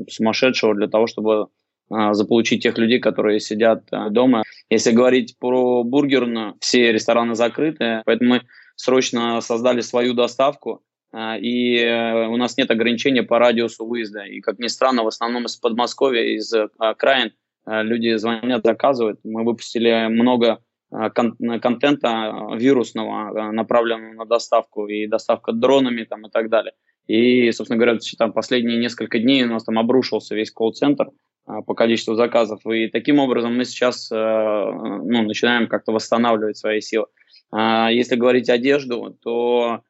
[0.10, 1.48] сумасшедшего для того, чтобы
[1.90, 4.44] заполучить тех людей, которые сидят а, дома.
[4.70, 8.42] Если говорить про бургерную, все рестораны закрыты, поэтому мы
[8.76, 10.82] срочно создали свою доставку,
[11.14, 14.24] а, и э, у нас нет ограничения по радиусу выезда.
[14.24, 17.32] И, как ни странно, в основном из Подмосковья, из окраин
[17.66, 19.20] люди звонят, заказывают.
[19.26, 26.50] Мы выпустили много кон- контента вирусного, направленного на доставку и доставка дронами там, и так
[26.50, 26.74] далее.
[27.08, 31.12] И, собственно говоря, там последние несколько дней у нас там обрушился весь колл-центр
[31.66, 32.66] по количеству заказов.
[32.68, 37.06] И таким образом мы сейчас ну, начинаем как-то восстанавливать свои силы.
[37.54, 39.82] Если говорить одежду, то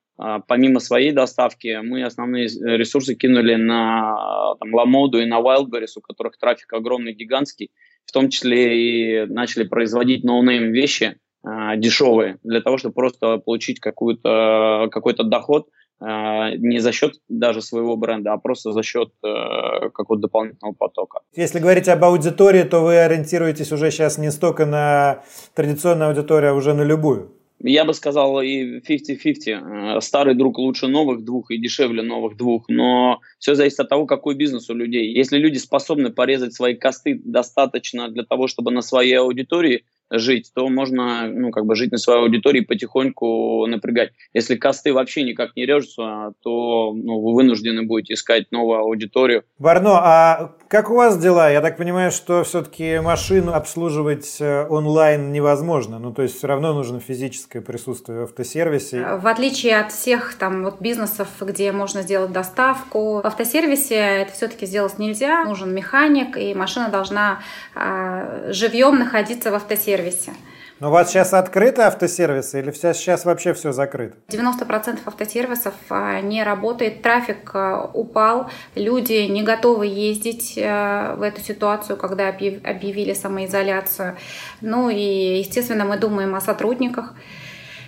[0.47, 6.37] помимо своей доставки мы основные ресурсы кинули на там, Ламоду и на Wildberries, у которых
[6.37, 7.71] трафик огромный, гигантский
[8.07, 13.79] в том числе и начали производить no-name вещи э, дешевые, для того, чтобы просто получить
[13.79, 14.89] какой-то
[15.23, 20.73] доход э, не за счет даже своего бренда, а просто за счет э, какого-то дополнительного
[20.73, 21.19] потока.
[21.35, 25.23] Если говорить об аудитории, то вы ориентируетесь уже сейчас не столько на
[25.55, 27.31] традиционную аудиторию, а уже на любую.
[27.59, 29.97] Я бы сказал и 50-50.
[29.97, 32.65] Э, старый друг лучше новых двух и дешевле новых двух.
[32.69, 35.11] Но все зависит от того, какой бизнес у людей.
[35.11, 40.69] Если люди способны порезать свои косты достаточно для того, чтобы на своей аудитории жить, то
[40.69, 44.11] можно, ну, как бы жить на своей аудитории потихоньку напрягать.
[44.33, 49.43] Если косты вообще никак не режутся, то ну, вы вынуждены будете искать новую аудиторию.
[49.59, 51.51] Варно, а как у вас дела?
[51.51, 55.99] Я так понимаю, что все-таки машину обслуживать э, онлайн невозможно.
[55.99, 59.17] Ну, то есть все равно нужно физическое присутствие в автосервисе.
[59.21, 64.65] В отличие от всех там вот бизнесов, где можно сделать доставку, в автосервисе это все-таки
[64.65, 65.43] сделать нельзя.
[65.43, 67.39] Нужен механик, и машина должна
[67.75, 70.33] а, живьем находиться в автосервисе автосервисе.
[70.79, 74.15] Но у вас сейчас открыты автосервисы или сейчас вообще все закрыто?
[74.29, 81.41] 90% автосервисов а, не работает, трафик а, упал, люди не готовы ездить а, в эту
[81.41, 84.17] ситуацию, когда объявили самоизоляцию.
[84.61, 87.15] Ну и, естественно, мы думаем о сотрудниках,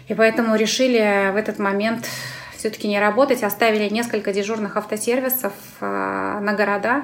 [0.08, 2.08] и поэтому решили в этот момент
[2.58, 7.04] все-таки не работать, оставили несколько дежурных автосервисов на города,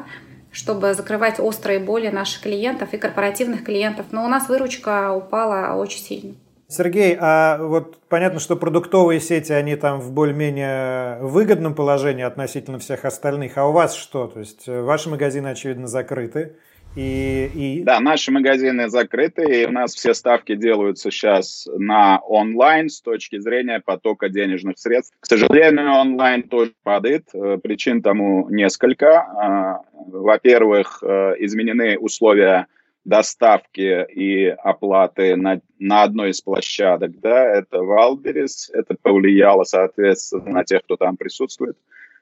[0.55, 4.05] чтобы закрывать острые боли наших клиентов и корпоративных клиентов.
[4.11, 6.35] Но у нас выручка упала очень сильно.
[6.69, 13.03] Сергей, а вот понятно, что продуктовые сети, они там в более-менее выгодном положении относительно всех
[13.03, 13.57] остальных.
[13.57, 14.27] А у вас что?
[14.27, 16.55] То есть э, ваши магазины, очевидно, закрыты.
[16.95, 17.83] И, и...
[17.83, 23.37] Да, наши магазины закрыты, и у нас все ставки делаются сейчас на онлайн с точки
[23.39, 25.15] зрения потока денежных средств.
[25.19, 27.27] К сожалению, онлайн тоже падает.
[27.33, 29.19] Э, причин тому несколько.
[29.19, 32.67] А, во-первых, э, изменены условия
[33.03, 40.63] доставки и оплаты на, на одной из площадок, да, это Валберис, это повлияло, соответственно, на
[40.63, 41.77] тех, кто там присутствует.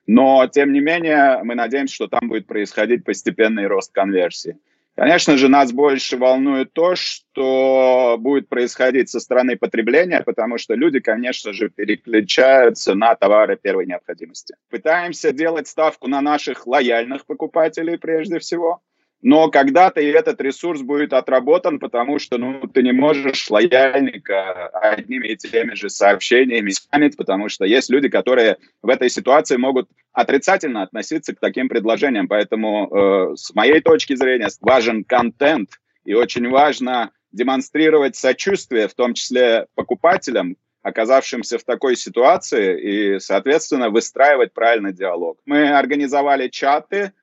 [0.06, 4.58] Но, тем не менее, мы надеемся, что там будет происходить постепенный рост конверсии.
[4.96, 11.00] Конечно же, нас больше волнует то, что будет происходить со стороны потребления, потому что люди,
[11.00, 14.56] конечно же, переключаются на товары первой необходимости.
[14.70, 18.82] Пытаемся делать ставку на наших лояльных покупателей прежде всего–
[19.24, 25.30] но когда-то и этот ресурс будет отработан, потому что ну, ты не можешь лояльника одними
[25.30, 30.82] и теми же сообщениями спамить, потому что есть люди, которые в этой ситуации могут отрицательно
[30.82, 32.28] относиться к таким предложениям.
[32.28, 35.70] Поэтому э, с моей точки зрения важен контент,
[36.04, 43.90] и очень важно демонстрировать сочувствие, в том числе покупателям, оказавшимся в такой ситуации, и, соответственно,
[43.90, 45.40] выстраивать правильный диалог.
[45.46, 47.14] Мы организовали чаты,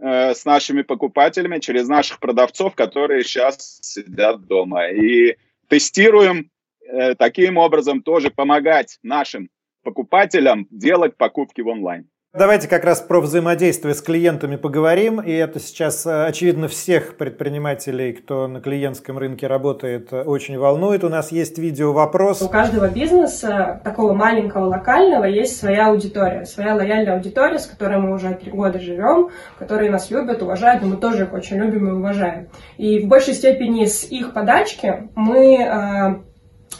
[0.00, 4.88] с нашими покупателями, через наших продавцов, которые сейчас сидят дома.
[4.88, 5.36] И
[5.68, 6.50] тестируем
[6.86, 9.50] э, таким образом тоже помогать нашим
[9.82, 12.08] покупателям делать покупки в онлайн.
[12.34, 15.18] Давайте как раз про взаимодействие с клиентами поговорим.
[15.18, 21.04] И это сейчас, э, очевидно, всех предпринимателей, кто на клиентском рынке работает, э, очень волнует.
[21.04, 22.42] У нас есть видео-вопрос.
[22.42, 28.12] У каждого бизнеса, такого маленького, локального, есть своя аудитория, своя лояльная аудитория, с которой мы
[28.12, 31.92] уже три года живем, которые нас любят, уважают, и мы тоже их очень любим и
[31.92, 32.50] уважаем.
[32.76, 36.16] И в большей степени с их подачки мы э,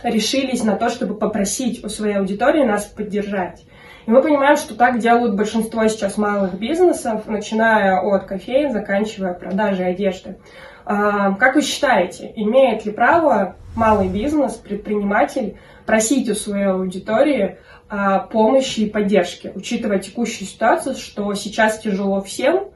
[0.03, 3.65] решились на то, чтобы попросить у своей аудитории нас поддержать.
[4.09, 9.91] И мы понимаем, что так делают большинство сейчас малых бизнесов, начиная от кофеин, заканчивая продажей
[9.91, 10.39] одежды.
[10.87, 17.59] А, как вы считаете, имеет ли право малый бизнес, предприниматель просить у своей аудитории
[17.91, 22.71] а, помощи и поддержки, учитывая текущую ситуацию, что сейчас тяжело всем,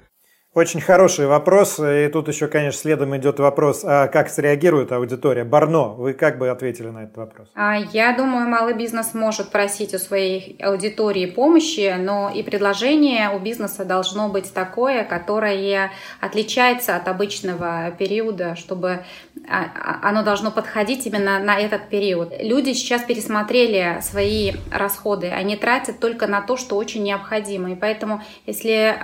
[0.54, 1.80] очень хороший вопрос.
[1.80, 5.44] И тут еще, конечно, следом идет вопрос, а как среагирует аудитория?
[5.44, 7.48] Барно, вы как бы ответили на этот вопрос?
[7.54, 13.38] А, я думаю, малый бизнес может просить у своей аудитории помощи, но и предложение у
[13.38, 19.04] бизнеса должно быть такое, которое отличается от обычного периода, чтобы
[19.48, 22.30] а, а, оно должно подходить именно на этот период.
[22.38, 27.72] Люди сейчас пересмотрели свои расходы, они тратят только на то, что очень необходимо.
[27.72, 28.94] И поэтому, если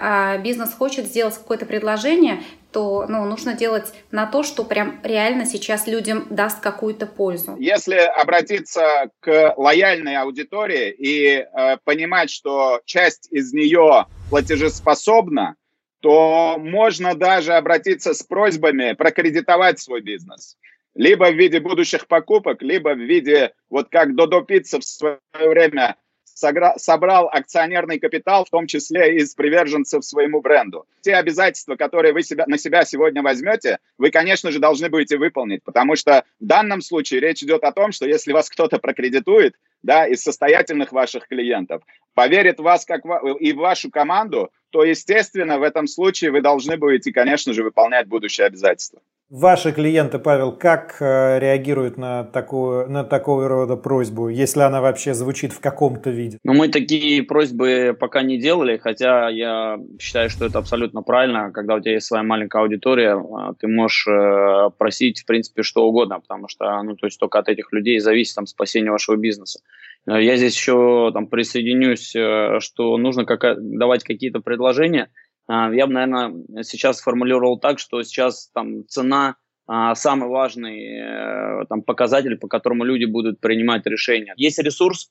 [0.43, 5.87] бизнес хочет сделать какое-то предложение, то ну, нужно делать на то, что прям реально сейчас
[5.87, 7.57] людям даст какую-то пользу.
[7.59, 15.57] Если обратиться к лояльной аудитории и э, понимать, что часть из нее платежеспособна,
[16.01, 20.57] то можно даже обратиться с просьбами прокредитовать свой бизнес.
[20.95, 25.97] Либо в виде будущих покупок, либо в виде, вот как Додо Пицца в свое время
[26.39, 30.87] собрал акционерный капитал, в том числе из приверженцев своему бренду.
[31.01, 35.63] Те обязательства, которые вы себя, на себя сегодня возьмете, вы, конечно же, должны будете выполнить,
[35.65, 40.07] потому что в данном случае речь идет о том, что если вас кто-то прокредитует, да,
[40.07, 41.83] из состоятельных ваших клиентов,
[42.15, 43.03] поверит в вас как
[43.41, 48.07] и в вашу команду, то, естественно, в этом случае вы должны будете, конечно же, выполнять
[48.07, 49.01] будущие обязательства.
[49.31, 55.13] Ваши клиенты, Павел, как э, реагируют на такую, на такого рода просьбу, если она вообще
[55.13, 56.39] звучит в каком-то виде?
[56.45, 61.53] Ну, мы такие просьбы пока не делали, хотя я считаю, что это абсолютно правильно.
[61.53, 65.85] Когда у тебя есть своя маленькая аудитория, а, ты можешь э, просить, в принципе, что
[65.85, 69.61] угодно, потому что, ну, то есть только от этих людей зависит там спасение вашего бизнеса.
[70.07, 72.17] Э, я здесь еще там присоединюсь,
[72.65, 75.11] что нужно давать какие-то предложения–
[75.49, 79.37] я бы, наверное, сейчас сформулировал так, что сейчас там цена
[79.71, 84.33] а, самый важный э, там, показатель, по которому люди будут принимать решения.
[84.39, 85.11] Есть ресурс,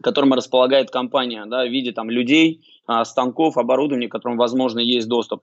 [0.00, 5.08] которым располагает компания да, в виде там, людей, а, станков, оборудования, к которым, возможно, есть
[5.08, 5.42] доступ.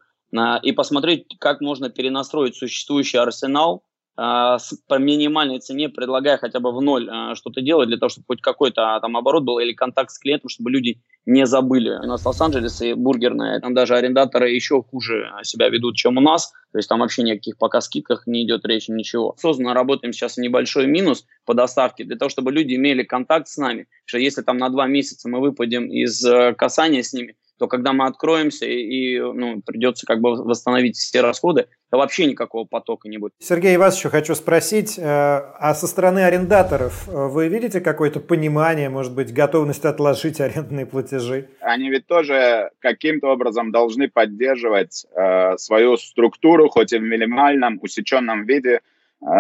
[0.64, 3.84] И посмотреть, как можно перенастроить существующий арсенал
[4.18, 8.98] по минимальной цене, предлагая хотя бы в ноль что-то делать для того, чтобы хоть какой-то
[9.00, 11.92] там оборот был или контакт с клиентом, чтобы люди не забыли.
[12.04, 16.52] У нас Лос-Анджелес и бургерная, там даже арендаторы еще хуже себя ведут, чем у нас.
[16.72, 19.34] То есть там вообще никаких пока скидках не идет речи, ничего.
[19.38, 23.88] Осознанно работаем сейчас небольшой минус по доставке, для того, чтобы люди имели контакт с нами.
[24.06, 27.94] Что если там на два месяца мы выпадем из э, касания с ними, то когда
[27.94, 33.18] мы откроемся и, ну, придется как бы восстановить все расходы, то вообще никакого потока не
[33.18, 33.34] будет.
[33.40, 38.90] Сергей, вас еще хочу спросить, э, а со стороны арендаторов э, вы видите какое-то понимание,
[38.90, 41.50] может быть, готовность отложить арендные платежи?
[41.62, 48.46] Они ведь тоже каким-то образом должны поддерживать э, свою структуру, хоть и в минимальном, усеченном
[48.46, 48.82] виде,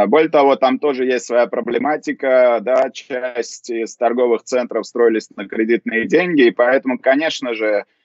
[0.08, 6.08] более того, там тоже есть своя проблематика, да, часть из торговых центров строились на кредитные
[6.08, 7.96] деньги, и поэтому, конечно же, Э,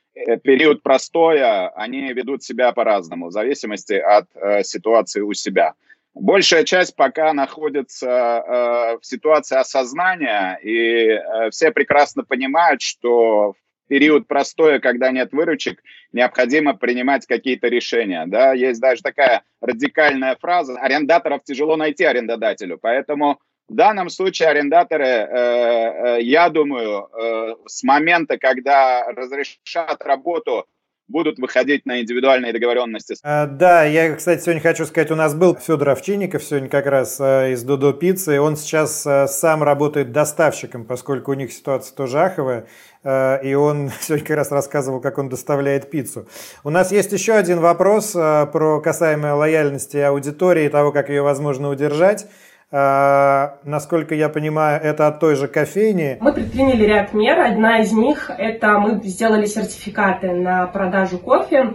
[0.43, 5.75] период простоя, они ведут себя по-разному, в зависимости от э, ситуации у себя.
[6.15, 13.89] Большая часть пока находится э, в ситуации осознания, и э, все прекрасно понимают, что в
[13.89, 18.25] период простоя, когда нет выручек, необходимо принимать какие-то решения.
[18.27, 18.53] Да?
[18.53, 26.17] Есть даже такая радикальная фраза, арендаторов тяжело найти арендодателю, поэтому в данном случае арендаторы, э,
[26.17, 30.67] э, я думаю, э, с момента, когда разрешат работу,
[31.09, 33.17] будут выходить на индивидуальные договоренности.
[33.23, 37.21] А, да, я, кстати, сегодня хочу сказать, у нас был Федор Овчинников сегодня как раз
[37.21, 38.41] из Додо Пиццы.
[38.41, 42.67] Он сейчас сам работает доставщиком, поскольку у них ситуация тоже аховая.
[43.05, 46.29] И он сегодня как раз рассказывал, как он доставляет пиццу.
[46.65, 51.69] У нас есть еще один вопрос про касаемое лояльности аудитории и того, как ее возможно
[51.69, 52.27] удержать.
[52.75, 56.17] А, насколько я понимаю, это от той же кофейни.
[56.21, 57.39] Мы предприняли ряд мер.
[57.39, 61.75] Одна из них– это мы сделали сертификаты на продажу кофе,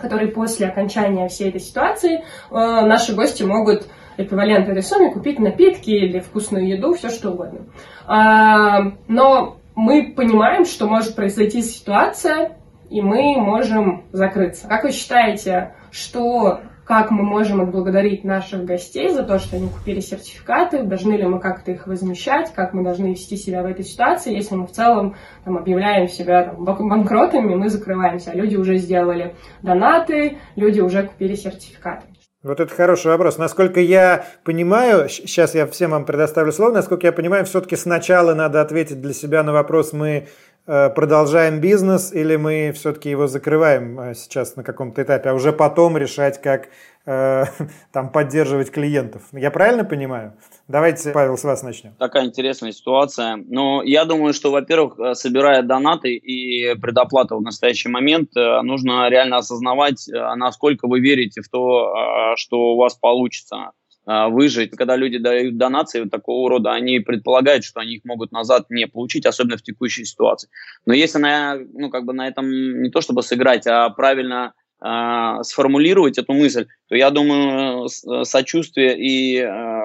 [0.00, 5.90] которые после окончания всей этой ситуации э, наши гости могут эквивалент этой сумме купить напитки
[5.90, 7.60] или вкусную еду, все что угодно.
[8.06, 12.58] А, но мы понимаем, что может произойти ситуация,
[12.90, 14.66] и мы можем закрыться.
[14.66, 20.00] Как вы считаете, что как мы можем отблагодарить наших гостей за то, что они купили
[20.00, 24.34] сертификаты, должны ли мы как-то их возмещать, как мы должны вести себя в этой ситуации,
[24.34, 29.34] если мы в целом там, объявляем себя там, банкротами, мы закрываемся, а люди уже сделали
[29.62, 32.06] донаты, люди уже купили сертификаты.
[32.42, 33.38] Вот это хороший вопрос.
[33.38, 38.60] Насколько я понимаю, сейчас я всем вам предоставлю слово, насколько я понимаю, все-таки сначала надо
[38.60, 40.26] ответить для себя на вопрос, мы
[40.66, 45.96] продолжаем бизнес или мы все-таки его закрываем э, сейчас на каком-то этапе, а уже потом
[45.96, 46.68] решать, как
[47.04, 47.44] э,
[47.92, 49.22] там поддерживать клиентов.
[49.32, 50.34] Я правильно понимаю?
[50.68, 51.94] Давайте, Павел, с вас начнем.
[51.98, 53.36] Такая интересная ситуация.
[53.36, 60.08] Но я думаю, что, во-первых, собирая донаты и предоплату в настоящий момент, нужно реально осознавать,
[60.36, 63.72] насколько вы верите в то, что у вас получится
[64.04, 64.76] выжить.
[64.76, 69.26] Когда люди дают донации такого рода, они предполагают, что они их могут назад не получить,
[69.26, 70.48] особенно в текущей ситуации.
[70.86, 75.42] Но если на, ну, как бы на этом не то чтобы сыграть, а правильно э,
[75.42, 77.88] сформулировать эту мысль, то я думаю,
[78.24, 79.82] сочувствие и э,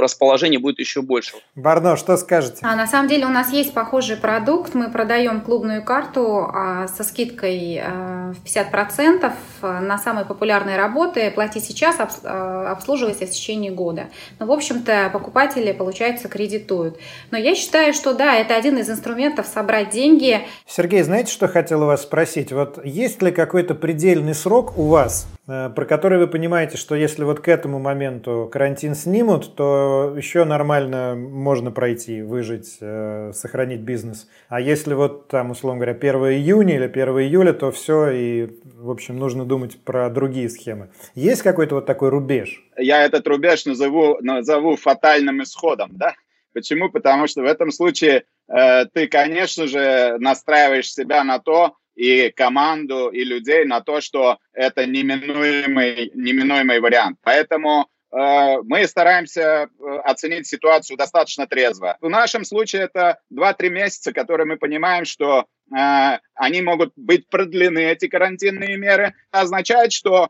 [0.00, 1.34] расположение будет еще больше.
[1.54, 2.58] Барно, что скажете?
[2.62, 4.74] А, на самом деле у нас есть похожий продукт.
[4.74, 9.32] Мы продаем клубную карту а, со скидкой а, в 50%
[9.62, 11.30] на самые популярные работы.
[11.30, 14.06] Плати сейчас, а, обслуживайся в течение года.
[14.38, 16.98] Но, в общем-то, покупатели, получается, кредитуют.
[17.30, 20.40] Но я считаю, что да, это один из инструментов собрать деньги.
[20.66, 22.52] Сергей, знаете, что хотел у вас спросить?
[22.52, 27.24] Вот есть ли какой-то предельный срок у вас, э, про который вы понимаете, что если
[27.24, 34.28] вот к этому моменту карантин снимут, то еще нормально можно пройти, выжить, э, сохранить бизнес.
[34.48, 38.90] А если вот там, условно говоря, 1 июня или 1 июля, то все, и, в
[38.90, 40.90] общем, нужно думать про другие схемы.
[41.16, 42.62] Есть какой-то вот такой рубеж?
[42.76, 46.14] Я этот рубеж назову, назову фатальным исходом, да?
[46.52, 46.88] Почему?
[46.88, 53.08] Потому что в этом случае э, ты, конечно же, настраиваешь себя на то, и команду,
[53.08, 57.18] и людей на то, что это неминуемый, неминуемый вариант.
[57.22, 59.66] Поэтому Э, мы стараемся э,
[60.04, 61.96] оценить ситуацию достаточно трезво.
[62.00, 67.78] В нашем случае это 2-3 месяца, которые мы понимаем, что э, они могут быть продлены,
[67.78, 70.28] эти карантинные меры, означает, что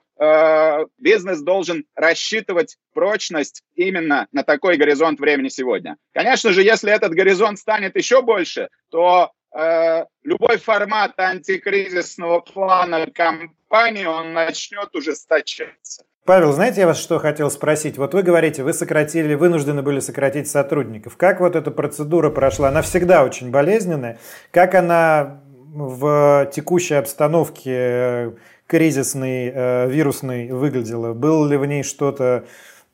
[0.98, 5.96] бизнес должен рассчитывать прочность именно на такой горизонт времени сегодня.
[6.12, 14.32] Конечно же, если этот горизонт станет еще больше, то любой формат антикризисного плана компании, он
[14.32, 16.04] начнет ужесточаться.
[16.24, 17.98] Павел, знаете, я вас что хотел спросить?
[17.98, 21.16] Вот вы говорите, вы сократили, вынуждены были сократить сотрудников.
[21.16, 22.68] Как вот эта процедура прошла?
[22.68, 24.20] Она всегда очень болезненная.
[24.52, 25.42] Как она
[25.74, 28.32] в текущей обстановке э,
[28.68, 31.12] кризисной, э, вирусной выглядела?
[31.12, 32.44] Было ли в ней что-то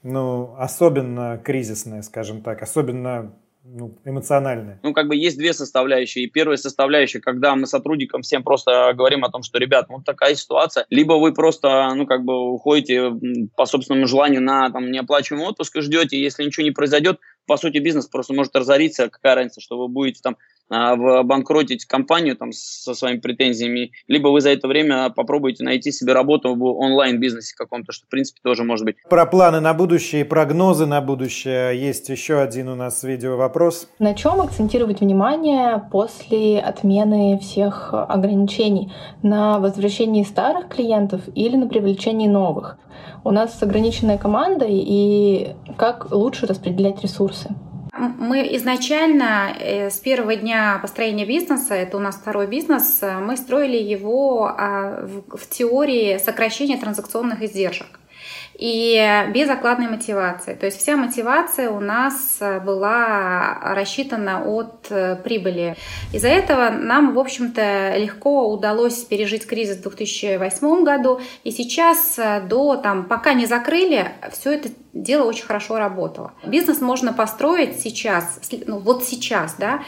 [0.02, 3.34] ну, особенно кризисное, скажем так, особенно
[3.70, 4.80] ну, эмоциональное?
[4.82, 6.24] Ну, как бы есть две составляющие.
[6.24, 10.34] И первая составляющая, когда мы сотрудникам всем просто говорим о том, что, ребят, вот такая
[10.34, 13.12] ситуация, либо вы просто, ну, как бы уходите
[13.56, 17.78] по собственному желанию на там неоплачиваемый отпуск и ждете, если ничего не произойдет, по сути,
[17.78, 20.36] бизнес просто может разориться, какая разница, что вы будете там
[20.68, 26.54] банкротить компанию там, со своими претензиями, либо вы за это время попробуете найти себе работу
[26.54, 28.96] в онлайн-бизнесе каком-то, что, в принципе, тоже может быть.
[29.08, 33.88] Про планы на будущее и прогнозы на будущее есть еще один у нас видео вопрос.
[33.98, 38.92] На чем акцентировать внимание после отмены всех ограничений?
[39.22, 42.78] На возвращении старых клиентов или на привлечении новых?
[43.24, 47.50] У нас ограниченная команда, и как лучше распределять ресурсы?
[47.98, 53.36] Мы изначально э, с первого дня построения бизнеса, это у нас второй бизнес, э, мы
[53.36, 57.98] строили его а, в теории сокращения транзакционных издержек
[58.58, 60.54] и без окладной мотивации.
[60.54, 65.76] То есть вся мотивация у нас э, была рассчитана от э, прибыли.
[66.12, 72.40] Из-за этого нам, в общем-то, легко удалось пережить кризис в 2008 году, и сейчас э,
[72.40, 76.32] до, там, пока не закрыли, все это дело очень хорошо работало.
[76.44, 79.82] Бизнес можно построить сейчас, ну вот сейчас, да,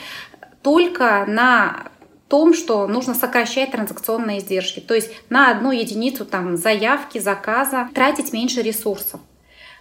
[0.62, 1.90] только на
[2.31, 4.78] том, что нужно сокращать транзакционные издержки.
[4.78, 9.20] То есть на одну единицу там, заявки, заказа тратить меньше ресурсов.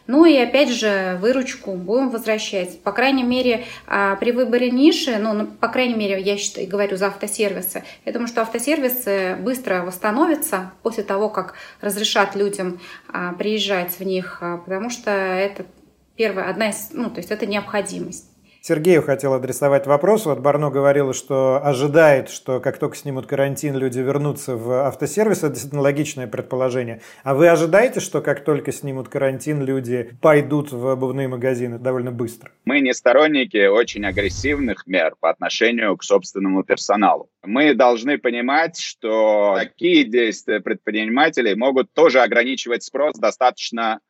[0.07, 2.81] Ну и опять же выручку будем возвращать.
[2.81, 7.07] По крайней мере, а, при выборе ниши, ну, по крайней мере, я считаю, говорю за
[7.07, 14.03] автосервисы, я думаю, что автосервисы быстро восстановятся после того, как разрешат людям а, приезжать в
[14.03, 15.67] них, а, потому что это
[16.15, 18.28] первая, одна из, ну, то есть это необходимость.
[18.61, 20.25] Сергею хотел адресовать вопрос.
[20.25, 25.39] Вот Барно говорила, что ожидает, что как только снимут карантин, люди вернутся в автосервис.
[25.39, 27.01] Это действительно логичное предположение.
[27.23, 32.51] А вы ожидаете, что как только снимут карантин, люди пойдут в обувные магазины довольно быстро?
[32.65, 37.29] Мы не сторонники очень агрессивных мер по отношению к собственному персоналу.
[37.43, 44.01] Мы должны понимать, что такие действия предпринимателей могут тоже ограничивать спрос достаточно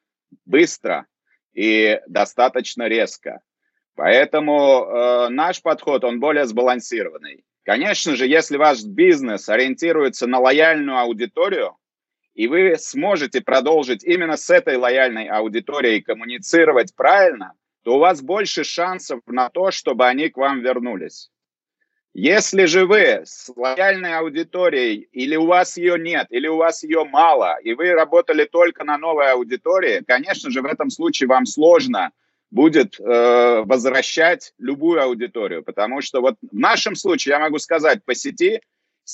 [0.46, 1.06] быстро
[1.54, 3.42] и достаточно резко.
[4.00, 7.44] Поэтому э, наш подход, он более сбалансированный.
[7.66, 11.76] Конечно же, если ваш бизнес ориентируется на лояльную аудиторию,
[12.34, 17.52] и вы сможете продолжить именно с этой лояльной аудиторией коммуницировать правильно,
[17.84, 21.30] то у вас больше шансов на то, чтобы они к вам вернулись.
[22.14, 27.04] Если же вы с лояльной аудиторией, или у вас ее нет, или у вас ее
[27.04, 32.14] мало, и вы работали только на новой аудитории, конечно же, в этом случае вам сложно
[32.52, 35.64] будет э, возвращать любую аудиторию.
[35.64, 38.62] Потому что вот в нашем случае, я могу сказать, по сети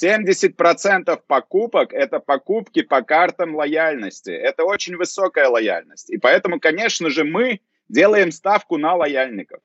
[0.04, 4.32] 70% покупок– это покупки по картам лояльности.
[4.32, 6.10] Это очень высокая лояльность.
[6.10, 9.60] И поэтому, конечно же, мы делаем ставку на лояльников.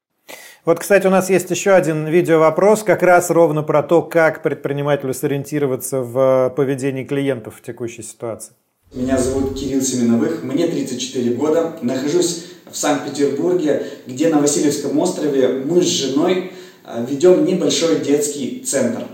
[0.65, 5.15] Вот, кстати, у нас есть еще один видео-вопрос, как раз ровно про то, как предпринимателю
[5.15, 8.55] сориентироваться в поведении клиентов в текущей ситуации.
[8.93, 15.81] Меня зовут Кирилл Семеновых, мне 34 года, нахожусь в Санкт-Петербурге, где на Васильевском острове мы
[15.81, 16.51] с женой
[16.85, 19.07] а, ведем небольшой детский центр.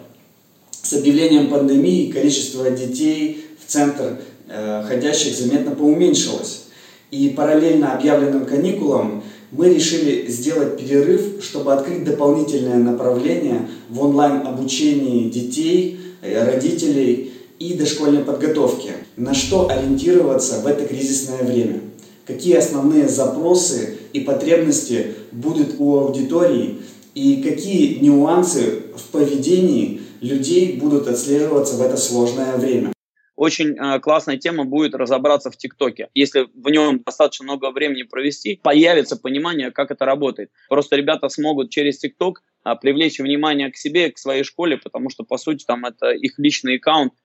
[0.71, 4.17] С объявлением пандемии количество детей в центр
[4.49, 6.69] э, ходящих заметно поуменьшилось.
[7.11, 16.01] И параллельно объявленным каникулам мы решили сделать перерыв, чтобы открыть дополнительное направление в онлайн-обучении детей,
[16.23, 18.93] э, родителей и дошкольной подготовке.
[19.17, 21.81] На что ориентироваться в это кризисное время?
[22.27, 26.79] Какие основные запросы и потребности будут у аудитории
[27.15, 32.93] и какие нюансы в поведении людей будут отслеживаться в это сложное время?
[33.37, 36.09] очень э, классная тема будет разобраться в ТикТоке.
[36.15, 40.51] Если в нем достаточно много времени провести, появится понимание, как это работает.
[40.69, 45.23] Просто ребята смогут через ТикТок э, привлечь внимание к себе, к своей школе, потому что,
[45.23, 47.17] по сути, там это их личный аккаунт, а,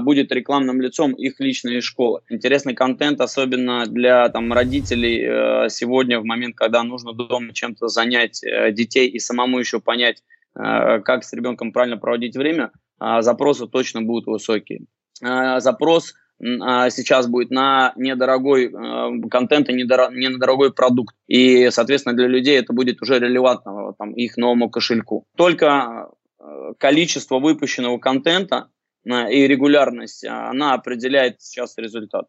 [0.00, 2.20] будет рекламным лицом их личной школы.
[2.28, 8.42] Интересный контент, особенно для там, родителей э, сегодня, в момент, когда нужно дома чем-то занять
[8.42, 10.22] э, детей и самому еще понять,
[10.54, 14.80] э, как с ребенком правильно проводить время, а, запросы точно будут высокие.
[15.22, 18.72] А, запрос сейчас будет на недорогой
[19.28, 21.16] контент и не на дорогой продукт.
[21.26, 25.26] И, соответственно, для людей это будет уже релевантно там, их новому кошельку.
[25.36, 26.10] Только
[26.78, 28.68] количество выпущенного контента
[29.04, 32.26] и регулярность, а, она определяет сейчас результат.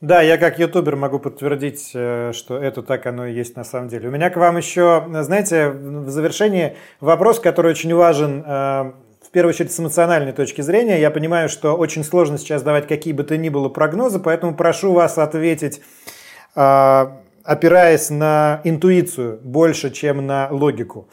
[0.00, 3.88] Да, я как ютубер могу подтвердить, э, что это так оно и есть на самом
[3.88, 4.08] деле.
[4.08, 8.92] У меня к вам еще, знаете, в завершении вопрос, который очень важен э,
[9.22, 11.00] в первую очередь с эмоциональной точки зрения.
[11.00, 14.92] Я понимаю, что очень сложно сейчас давать какие бы то ни было прогнозы, поэтому прошу
[14.92, 15.80] вас ответить,
[16.56, 17.06] э,
[17.44, 21.08] опираясь на интуицию больше, чем на логику.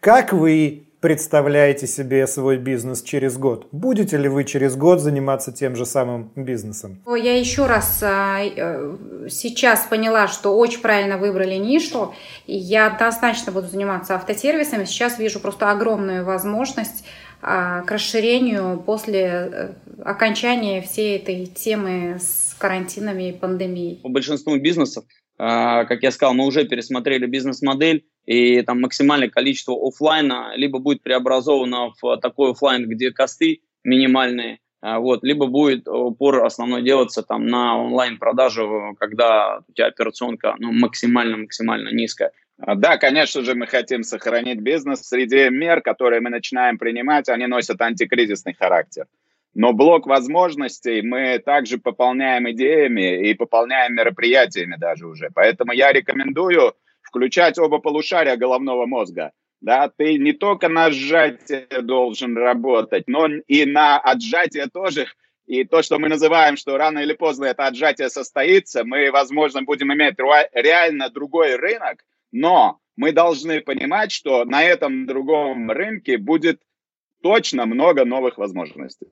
[0.00, 3.66] Как вы представляете себе свой бизнес через год?
[3.72, 7.02] Будете ли вы через год заниматься тем же самым бизнесом?
[7.06, 8.96] Я еще раз а, э,
[9.28, 12.14] сейчас поняла, что очень правильно выбрали нишу.
[12.46, 14.84] Я однозначно буду заниматься автосервисами.
[14.84, 17.04] Сейчас вижу просто огромную возможность
[17.42, 19.72] а, к расширению после э,
[20.04, 24.00] окончания всей этой темы с карантинами и пандемией.
[24.02, 25.04] По большинству бизнесов,
[25.40, 31.92] как я сказал, мы уже пересмотрели бизнес-модель, и там максимальное количество офлайна либо будет преобразовано
[32.00, 37.76] в такой офлайн, где косты минимальные, а, вот, либо будет упор основной делаться там на
[37.78, 42.32] онлайн-продажу, когда у тебя операционка ну, максимально-максимально низкая.
[42.58, 45.00] А, да, конечно же, мы хотим сохранить бизнес.
[45.00, 49.06] Среди мер, которые мы начинаем принимать, они носят антикризисный характер.
[49.54, 55.30] Но блок возможностей мы также пополняем идеями и пополняем мероприятиями даже уже.
[55.34, 59.32] Поэтому я рекомендую включать оба полушария головного мозга.
[59.60, 65.06] Да, ты не только на сжатие должен работать, но и на отжатие тоже.
[65.46, 69.92] И то, что мы называем, что рано или поздно это отжатие состоится, мы, возможно, будем
[69.92, 70.14] иметь
[70.52, 76.62] реально другой рынок, но мы должны понимать, что на этом другом рынке будет
[77.20, 79.08] точно много новых возможностей.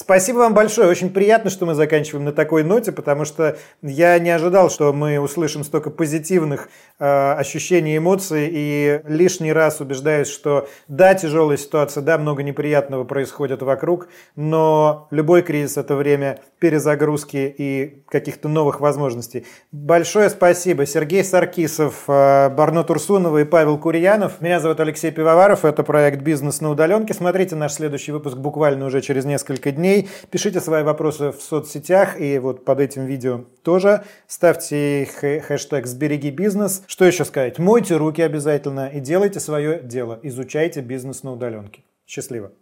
[0.00, 0.88] Спасибо вам большое.
[0.88, 5.20] Очень приятно, что мы заканчиваем на такой ноте, потому что я не ожидал, что мы
[5.20, 12.16] услышим столько позитивных э, ощущений, эмоций, и лишний раз убеждаюсь, что да, тяжелая ситуация, да,
[12.16, 19.44] много неприятного происходит вокруг, но любой кризис– это время перезагрузки и каких-то новых возможностей.
[19.70, 20.86] Большое спасибо.
[20.86, 24.40] Сергей Саркисов, э, Барно Турсунова и Павел Курьянов.
[24.40, 25.66] Меня зовут Алексей Пивоваров.
[25.66, 27.12] Это проект «Бизнес на удаленке».
[27.12, 30.08] Смотрите наш следующий выпуск буквально уже через несколько дней дней.
[30.30, 34.04] Пишите свои вопросы в соцсетях и вот под этим видео тоже.
[34.26, 35.06] Ставьте
[35.46, 36.82] хэштег «Сбереги бизнес».
[36.86, 37.58] Что еще сказать?
[37.58, 40.18] Мойте руки обязательно и делайте свое дело.
[40.22, 41.82] Изучайте бизнес на удаленке.
[42.06, 42.52] Счастливо.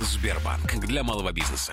[0.00, 1.72] Сбербанк для малого бизнеса.